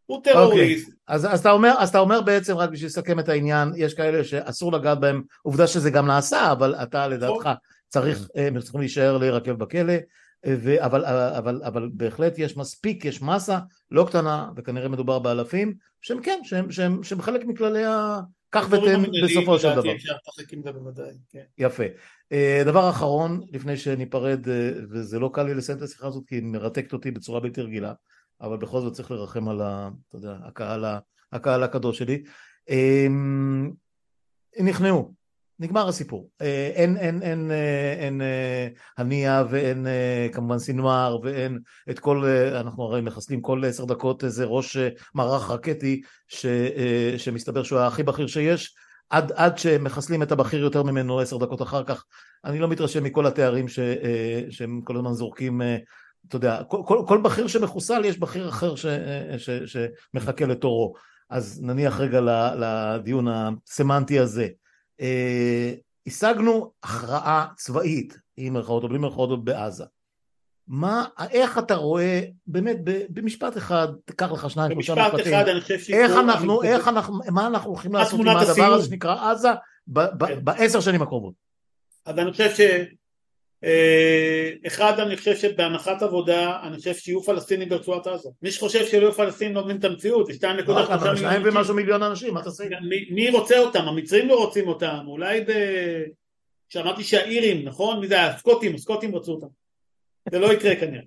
[0.06, 0.90] הוא טרוריסט.
[1.08, 4.24] אז, אז, אתה אומר, אז אתה אומר בעצם, רק בשביל לסכם את העניין, יש כאלה
[4.24, 7.50] שאסור לגעת בהם, עובדה שזה גם נעשה, אבל אתה לדעתך
[7.88, 9.92] צריך, הם צריכים להישאר להירקב בכלא,
[10.46, 13.58] אה, ו, אבל, אבל, אבל בהחלט יש מספיק, יש מסה
[13.90, 18.20] לא קטנה, וכנראה מדובר באלפים, שהם כן, שהם, שהם, שהם חלק מכללי ה...
[18.52, 19.94] כך ותן בסופו של דבר.
[19.94, 21.42] אפשר לשחק עם זה בוודאי, כן.
[21.58, 21.84] יפה.
[22.32, 26.34] אה, דבר אחרון, לפני שניפרד, אה, וזה לא קל לי לסיים את השיחה הזאת כי
[26.34, 27.92] היא מרתקת אותי בצורה בלתי רגילה,
[28.40, 30.98] אבל בכל זאת צריך לרחם על ה, אתה יודע, הקהל, ה-
[31.32, 32.22] הקהל הקדוש שלי.
[32.70, 33.06] אה,
[34.60, 35.14] נכנעו,
[35.60, 36.30] נגמר הסיפור.
[36.40, 39.86] אה, אין, אין, אין, אה, אין אה, הנייה ואין
[40.32, 41.58] כמובן סינואר ואין
[41.90, 42.24] את כל,
[42.60, 44.76] אנחנו הרי מחסלים כל עשר דקות איזה ראש
[45.14, 46.46] מערך רקטי ש,
[47.16, 48.74] שמסתבר שהוא הכי בכיר שיש.
[49.10, 52.04] עד, עד שמחסלים את הבכיר יותר ממנו עשר דקות אחר כך,
[52.44, 53.78] אני לא מתרשם מכל התארים ש,
[54.50, 55.62] שהם כל הזמן זורקים,
[56.28, 58.86] אתה יודע, כל, כל, כל בכיר שמחוסל יש בכיר אחר ש,
[59.38, 60.94] ש, שמחכה לתורו,
[61.30, 62.20] אז נניח רגע
[62.56, 64.48] לדיון הסמנטי הזה.
[65.00, 65.72] אה,
[66.06, 69.84] השגנו הכרעה צבאית, עם מירכאות או בלי מירכאות בעזה.
[70.68, 72.76] מה, איך אתה רואה, באמת,
[73.10, 76.88] במשפט אחד, תיקח לך שניים, שלושה במשפט משפטים, אחד אני חושב איך שפה אנחנו, איך
[76.88, 78.64] אנחנו, מה אנחנו הולכים לעשות עם הדבר?
[78.64, 79.48] הזה שנקרא עזה
[79.94, 80.44] כן.
[80.44, 81.34] בעשר שנים הקרובות?
[82.06, 82.60] אז אני חושב ש...
[84.66, 88.28] אחד, אני חושב שבהנחת עבודה, אני חושב שיהיו פלסטינים ברצועת עזה.
[88.42, 91.42] מי שחושב שלא יהיו פלסטינים לא מבין את המציאות, זה 2.3 לא, אבל מיליון שניים
[91.42, 91.56] אנשים.
[91.56, 92.64] ומשהו מיליון אנשים, מה תעשה?
[92.88, 93.88] מי, מי רוצה אותם?
[93.88, 95.52] המצרים לא רוצים אותם, אולי ב...
[96.68, 98.00] שמעתי שהאירים, נכון?
[98.00, 98.22] מי זה?
[98.24, 99.46] הסקוטים, הסקוטים רצו אותם.
[100.30, 101.02] זה לא יקרה כנראה.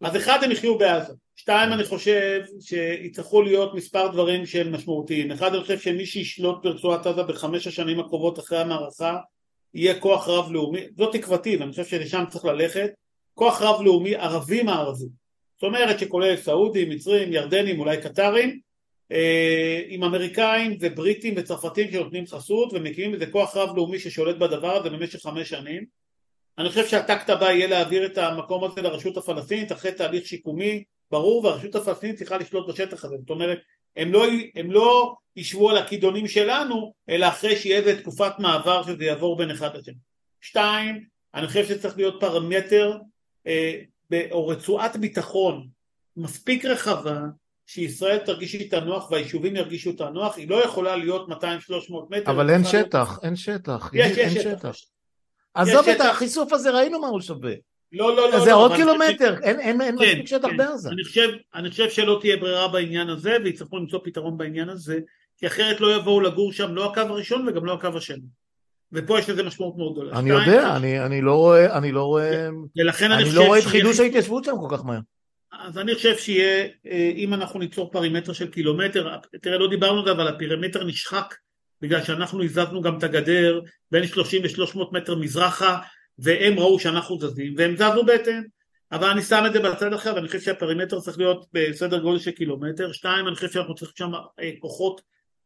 [0.00, 1.12] אז אחד הם יחיו בעזה.
[1.36, 5.32] שתיים אני חושב שיצטרכו להיות מספר דברים שהם משמעותיים.
[5.32, 9.16] אחד אני חושב שמי שישלוט ברצועת עזה בחמש השנים הקרובות אחרי המערכה
[9.74, 12.90] יהיה כוח רב לאומי, זו תקוותי ואני חושב שלשם צריך ללכת,
[13.34, 15.04] כוח רב לאומי ערבי מערבי.
[15.54, 18.60] זאת אומרת שכולל סעודים, מצרים, ירדנים, אולי קטרים,
[19.12, 24.90] אה, עם אמריקאים ובריטים וצרפתים שנותנים חסות ומקימים איזה כוח רב לאומי ששולט בדבר הזה
[24.90, 25.84] במשך חמש שנים.
[26.58, 31.44] אני חושב שהטקט הבא יהיה להעביר את המקום הזה לרשות הפלסטינית אחרי תהליך שיקומי ברור
[31.44, 33.58] והרשות הפלסטינית צריכה לשלוט בשטח הזה זאת אומרת
[33.96, 39.04] הם לא, הם לא ישבו על הכידונים שלנו אלא אחרי שיהיה איזה תקופת מעבר שזה
[39.04, 39.94] יעבור בין אחד לשני
[40.40, 42.98] שתיים אני חושב שצריך להיות פרמטר
[43.46, 43.80] אה,
[44.10, 45.68] ב- או רצועת ביטחון
[46.16, 47.20] מספיק רחבה
[47.66, 51.34] שישראל תרגיש איתה נוח והיישובים ירגישו אותה נוח היא לא יכולה להיות 200-300
[52.10, 53.90] מטר אבל אין שטח, אין שטח.
[53.94, 54.76] יש אין יש שטח
[55.54, 56.04] עזוב את שטח.
[56.04, 57.52] החישוף הזה, ראינו מה הוא שווה.
[57.92, 60.48] לא לא לא זה לא, עוד אני חושב קילומטר, אין- אין אין כן, מספיק שטח
[60.48, 60.56] כן.
[60.56, 60.88] בעזה.
[60.90, 64.98] אני חושב, אני חושב שלא תהיה ברירה בעניין הזה ויצטרכו למצוא פתרון בעניין הזה
[65.36, 68.22] כי אחרת לא יבואו לגור שם לא הקו הראשון וגם לא הקו השני
[68.92, 70.18] ופה יש לזה משמעות מאוד גדולה.
[70.18, 73.58] אני יודע, אני אני לא רואה, אני לא רואה, ולכן אני אני חושב לא רואה
[73.58, 75.00] את שיהיה- חידוש ההתיישבות שם כל כך מהר.
[75.60, 79.08] אז אני חושב שיהיה, אה, אם אנחנו ניצור פרימטר של קילומטר,
[79.42, 81.34] תראה לא דיברנו זה אבל הפרימטר נשחק
[81.80, 85.78] בגלל שאנחנו הזזנו גם את הגדר בין 30 ל-300 מטר מזרחה
[86.18, 88.42] והם ראו שאנחנו זזים והם זזו בהתאם
[88.92, 92.30] אבל אני שם את זה בצד אחר ואני חושב שהפרימטר צריך להיות בסדר גודל של
[92.30, 95.00] קילומטר שתיים אני חושב שאנחנו צריכים שם אה, כוחות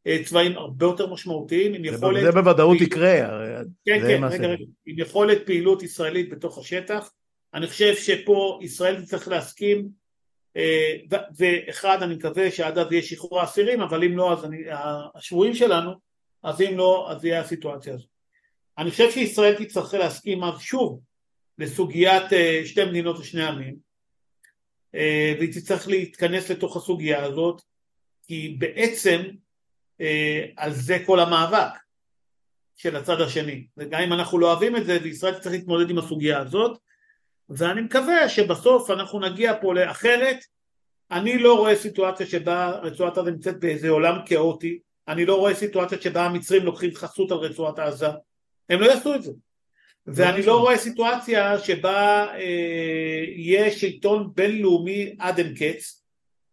[0.07, 3.29] אה, צבאיים הרבה יותר משמעותיים עם יכולת זה בוודאות פעילות- יקרה.
[3.85, 7.13] כן, כן, רגע, רגע, עם יכולת פעילות ישראלית בתוך השטח.
[7.55, 9.89] אני חושב שפה ישראל תצטרך להסכים,
[10.57, 10.95] אה,
[11.39, 14.63] ואחד, אני מקווה שעד אז יהיה שחרור האסירים, אבל אם לא, אז אני,
[15.15, 15.91] השבויים שלנו,
[16.43, 18.16] אז אם לא, אז יהיה הסיטואציה הזאת.
[18.79, 21.01] אני חושב שישראל תצטרך להסכים אז שוב
[21.59, 23.77] לסוגיית אה, שתי מדינות לשני עמים
[24.95, 27.63] אה, והיא תצטרך להתכנס לתוך הסוגיה הזאת
[28.23, 29.23] כי בעצם
[30.01, 31.73] אה, על זה כל המאבק
[32.77, 33.67] של הצד השני.
[33.77, 36.79] וגם אם אנחנו לא אוהבים את זה וישראל תצטרך להתמודד עם הסוגיה הזאת
[37.49, 40.37] ואני מקווה שבסוף אנחנו נגיע פה לאחרת.
[41.11, 44.79] אני לא רואה סיטואציה שבה רצועת עזה נמצאת באיזה עולם כאוטי.
[45.09, 48.07] אני לא רואה סיטואציה שבה המצרים לוקחים חסות על רצועת עזה
[48.69, 49.33] הם לא יעשו את זה
[50.07, 56.03] ואני לא רואה סיטואציה שבה אה, יהיה שלטון בינלאומי עד אין קץ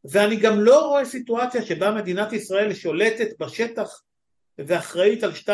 [0.05, 4.01] ואני גם לא רואה סיטואציה שבה מדינת ישראל שולטת בשטח
[4.57, 5.49] ואחראית על 2.3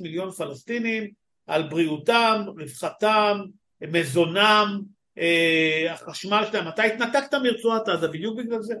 [0.00, 1.10] מיליון פלסטינים,
[1.46, 3.38] על בריאותם, רווחתם,
[3.80, 4.80] מזונם,
[5.18, 6.68] אה, החשמל שלהם.
[6.68, 8.74] אתה התנתקת מרצועת עזה בדיוק בגלל זה.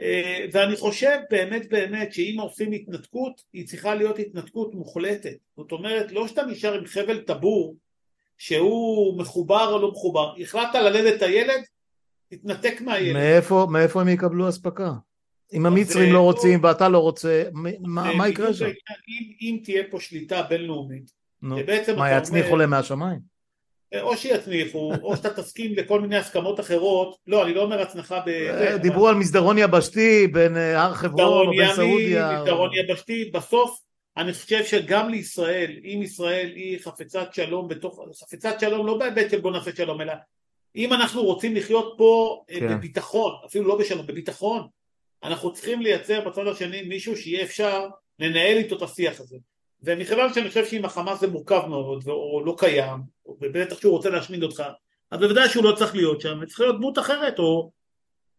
[0.00, 6.12] אה, ואני חושב באמת באמת שאם עושים התנתקות היא צריכה להיות התנתקות מוחלטת זאת אומרת
[6.12, 7.76] לא שאתה נשאר עם חבל טבור
[8.38, 11.62] שהוא מחובר או לא מחובר החלטת ללדת את הילד
[12.28, 14.92] תתנתק מהילד מאיפה, מאיפה הם יקבלו אספקה?
[15.52, 18.64] אם המצרים לא רוצים ואתה לא רוצה מה, מה יקרה שם?
[18.64, 21.12] אם, אם תהיה פה שליטה בינלאומית
[21.42, 21.56] נו,
[21.96, 23.31] מה יצניחו להם מהשמיים?
[24.00, 28.28] או שיצניחו, או שאתה תסכים לכל מיני הסכמות אחרות, לא, אני לא אומר הצנחה ב...
[28.28, 32.38] אה, דיברו על מסדרון יבשתי בין אה, הר חברון או בין סעודיה.
[32.40, 33.80] מסדרון יבשתי, בסוף
[34.16, 39.40] אני חושב שגם לישראל, אם ישראל היא חפצת שלום בתוך, חפצת שלום לא בהיבט של
[39.40, 40.12] בוא נעשה שלום, אלא
[40.76, 42.76] אם אנחנו רוצים לחיות פה אה, כן.
[42.76, 44.66] בביטחון, אפילו לא בשלום, בביטחון,
[45.24, 47.88] אנחנו צריכים לייצר בצד השני מישהו שיהיה אפשר
[48.18, 49.36] לנהל איתו את השיח הזה.
[49.82, 52.98] ומכיוון שאני חושב שאם החמאס זה מורכב מאוד, או לא קיים,
[53.40, 54.62] ובטח שהוא רוצה להשמיד אותך,
[55.10, 57.70] אז בוודאי שהוא לא צריך להיות שם, צריך להיות דמות אחרת, או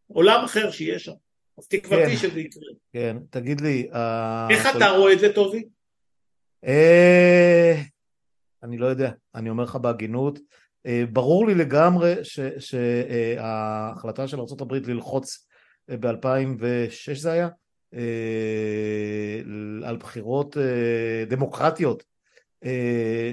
[0.08, 1.12] עולם אחר שיהיה שם.
[1.58, 2.70] אז תקוותי כן, שזה יקרה.
[2.94, 3.90] כן, תגיד לי...
[4.50, 5.64] איך אתה רואה את זה, טובי?
[6.66, 7.82] אה,
[8.64, 10.40] אני לא יודע, אני אומר לך בהגינות.
[10.86, 12.14] אה, ברור לי לגמרי
[12.60, 15.48] שההחלטה של ארה"ב ללחוץ
[15.90, 17.50] אה, ב-2006 זה היה,
[19.86, 20.58] על בחירות
[21.28, 22.04] דמוקרטיות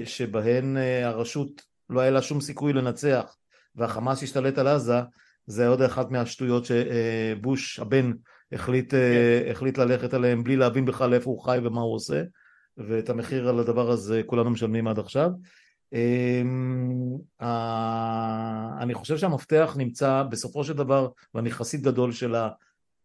[0.05, 3.37] שבהן הרשות לא היה לה שום סיכוי לנצח
[3.75, 4.99] והחמאס השתלט על עזה
[5.45, 8.11] זה עוד אחת מהשטויות שבוש הבן
[8.51, 9.51] החליט, כן.
[9.51, 12.23] החליט ללכת עליהם בלי להבין בכלל איפה הוא חי ומה הוא עושה
[12.77, 15.29] ואת המחיר על הדבר הזה כולנו משלמים עד עכשיו
[15.93, 17.17] אמ,
[18.79, 22.35] אני חושב שהמפתח נמצא בסופו של דבר ואני חסיד גדול של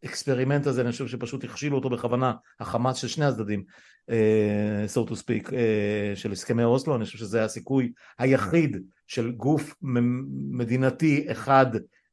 [0.02, 3.64] ה experiment הזה אני חושב שפשוט הכשילו אותו בכוונה החמאס של שני הצדדים
[4.10, 8.76] אה, so to speak אה, של הסכמי אוסלו אני חושב שזה הסיכוי היחיד
[9.06, 9.74] של גוף
[10.50, 11.66] מדינתי אחד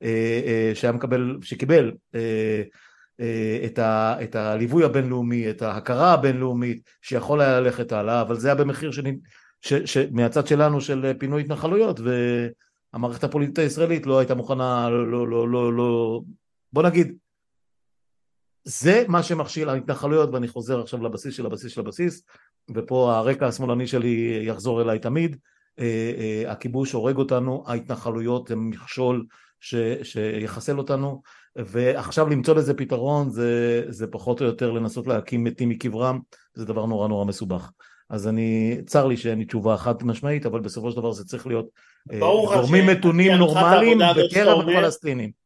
[0.04, 1.92] אה, שהיה מקבל שקיבל
[3.66, 8.56] את, ה, את הליווי הבינלאומי, את ההכרה הבינלאומית שיכול היה ללכת הלאה, אבל זה היה
[8.56, 9.18] במחיר שני,
[9.62, 12.00] ש, ש, מהצד שלנו של פינוי התנחלויות
[12.94, 16.22] והמערכת הפוליטית הישראלית לא הייתה מוכנה, לא, לא, לא, לא,
[16.74, 17.16] בוא נגיד,
[18.64, 22.24] זה מה שמכשיל ההתנחלויות ואני חוזר עכשיו לבסיס של הבסיס של הבסיס
[22.76, 25.38] ופה הרקע השמאלני שלי יחזור אליי תמיד,
[25.80, 29.26] אה, אה, הכיבוש הורג אותנו, ההתנחלויות הם מכשול
[29.60, 31.22] ש, שיחסל אותנו
[31.56, 36.20] ועכשיו למצוא לזה פתרון זה, זה פחות או יותר לנסות להקים מתים מקברם,
[36.54, 37.72] זה דבר נורא נורא מסובך.
[38.10, 41.48] אז אני, צר לי שאין לי תשובה חד משמעית, אבל בסופו של דבר זה צריך
[41.48, 41.66] להיות
[42.12, 45.43] אה, גורמים מתונים נורמליים בקרב הפלסטינים.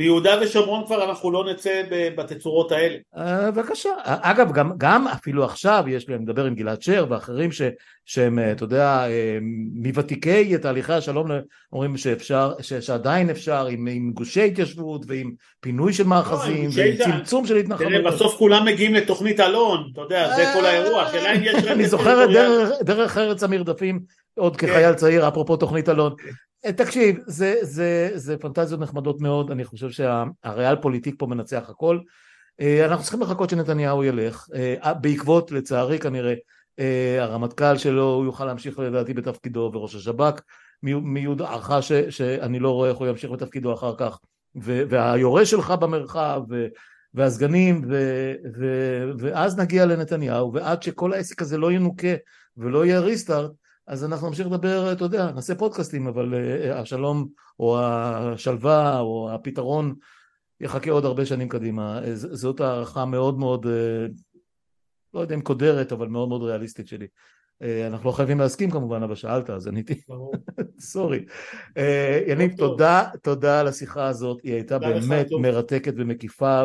[0.00, 2.96] ביהודה ושומרון כבר אנחנו לא נצא בתצורות האלה.
[3.16, 3.90] אה, בבקשה.
[4.04, 7.62] אגב, גם, גם אפילו עכשיו יש לי, אני מדבר עם גלעד שר ואחרים ש,
[8.04, 9.38] שהם, אה, אתה יודע, אה,
[9.74, 11.26] מוותיקי תהליכי השלום
[11.72, 16.96] אומרים שאפשר, ש, שעדיין אפשר עם, עם גושי התיישבות ועם פינוי של מאחזים לא, ועם
[16.96, 18.04] צמצום של התנחלות.
[18.06, 21.04] בסוף כולם מגיעים לתוכנית אלון, אתה יודע, זה כל האירוע.
[21.72, 24.00] אני זוכר את דרך ארץ המרדפים
[24.38, 24.66] עוד כן.
[24.66, 26.14] כחייל צעיר, אפרופו תוכנית אלון.
[26.64, 31.98] אה, תקשיב, זה, זה, זה פנטזיות נחמדות מאוד, אני חושב שהריאל פוליטיק פה מנצח הכל.
[32.60, 36.34] אה, אנחנו צריכים לחכות שנתניהו ילך, אה, בעקבות לצערי כנראה
[37.20, 40.40] הרמטכ"ל שלו, הוא יוכל להמשיך לדעתי בתפקידו וראש השב"כ,
[40.82, 44.18] מיוד הערכה שאני לא רואה איך הוא ימשיך בתפקידו אחר כך,
[44.54, 46.42] והיורש שלך במרחב,
[47.14, 48.66] והסגנים, ו, ו,
[49.18, 52.14] ואז נגיע לנתניהו, ועד שכל העסק הזה לא ינוקה
[52.56, 53.50] ולא יהיה ריסטארט,
[53.90, 57.28] אז אנחנו נמשיך לדבר, אתה יודע, נעשה פודקאסטים, אבל uh, השלום
[57.60, 59.94] או השלווה או הפתרון
[60.60, 62.02] יחכה עוד הרבה שנים קדימה.
[62.04, 63.66] אה, זאת הערכה מאוד מאוד,
[65.14, 67.06] לא יודע אם קודרת, אבל מאוד מאוד ריאליסטית שלי.
[67.86, 70.00] אנחנו לא חייבים להסכים כמובן, אבל שאלת, אז עניתי.
[70.92, 71.24] סורי.
[72.26, 76.64] יניב, תודה, תודה על השיחה הזאת, היא הייתה באמת מרתקת ומקיפה.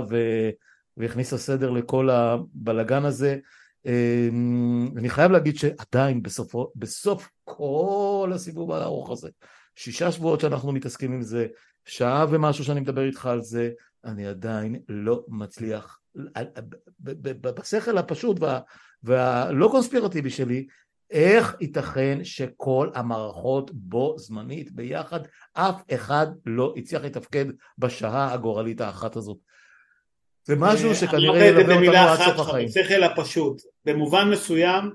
[0.97, 3.37] והכניסה סדר לכל הבלגן הזה.
[3.85, 9.29] אמ, אני חייב להגיד שעדיין בסופו, בסוף כל הסיבוב הארוך הזה,
[9.75, 11.47] שישה שבועות שאנחנו מתעסקים עם זה,
[11.85, 13.71] שעה ומשהו שאני מדבר איתך על זה,
[14.05, 15.99] אני עדיין לא מצליח,
[17.41, 18.59] בשכל הפשוט וה,
[19.03, 20.67] והלא קונספירטיבי שלי,
[21.11, 25.19] איך ייתכן שכל המערכות בו זמנית ביחד,
[25.53, 27.45] אף אחד לא הצליח לתפקד
[27.77, 29.37] בשעה הגורלית האחת הזאת.
[30.45, 32.67] זה משהו אה, שכנראה ילווה אותנו עד סוף החיים.
[32.67, 34.91] בשכל הפשוט, במובן מסוים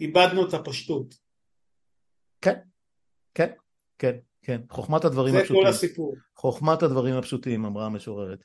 [0.00, 1.14] איבדנו את הפשטות.
[2.40, 2.54] כן,
[3.34, 3.50] כן,
[3.98, 5.56] כן, כן, חוכמת הדברים הפשוטים.
[5.56, 6.16] זה כל הסיפור.
[6.36, 8.38] חוכמת הדברים הפשוטים, אמרה המשוררת.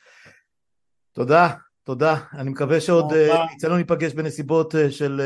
[1.14, 1.50] תודה,
[1.84, 2.16] תודה.
[2.34, 5.22] אני מקווה שעוד אה, יצא לנו להיפגש בנסיבות אה, של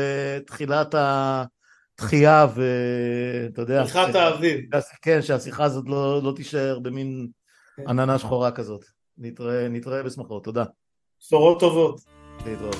[0.46, 3.84] תחילת התחייה, ואתה יודע...
[3.84, 4.60] תחילת האביב.
[5.02, 7.28] כן, שהשיחה הזאת לא, לא תישאר במין
[7.76, 7.88] כן.
[7.88, 8.84] עננה שחורה כזאת.
[9.18, 10.64] נתראה, נתראה בשמחות, תודה.
[11.22, 12.00] בשורות טובות.
[12.46, 12.76] להתראות.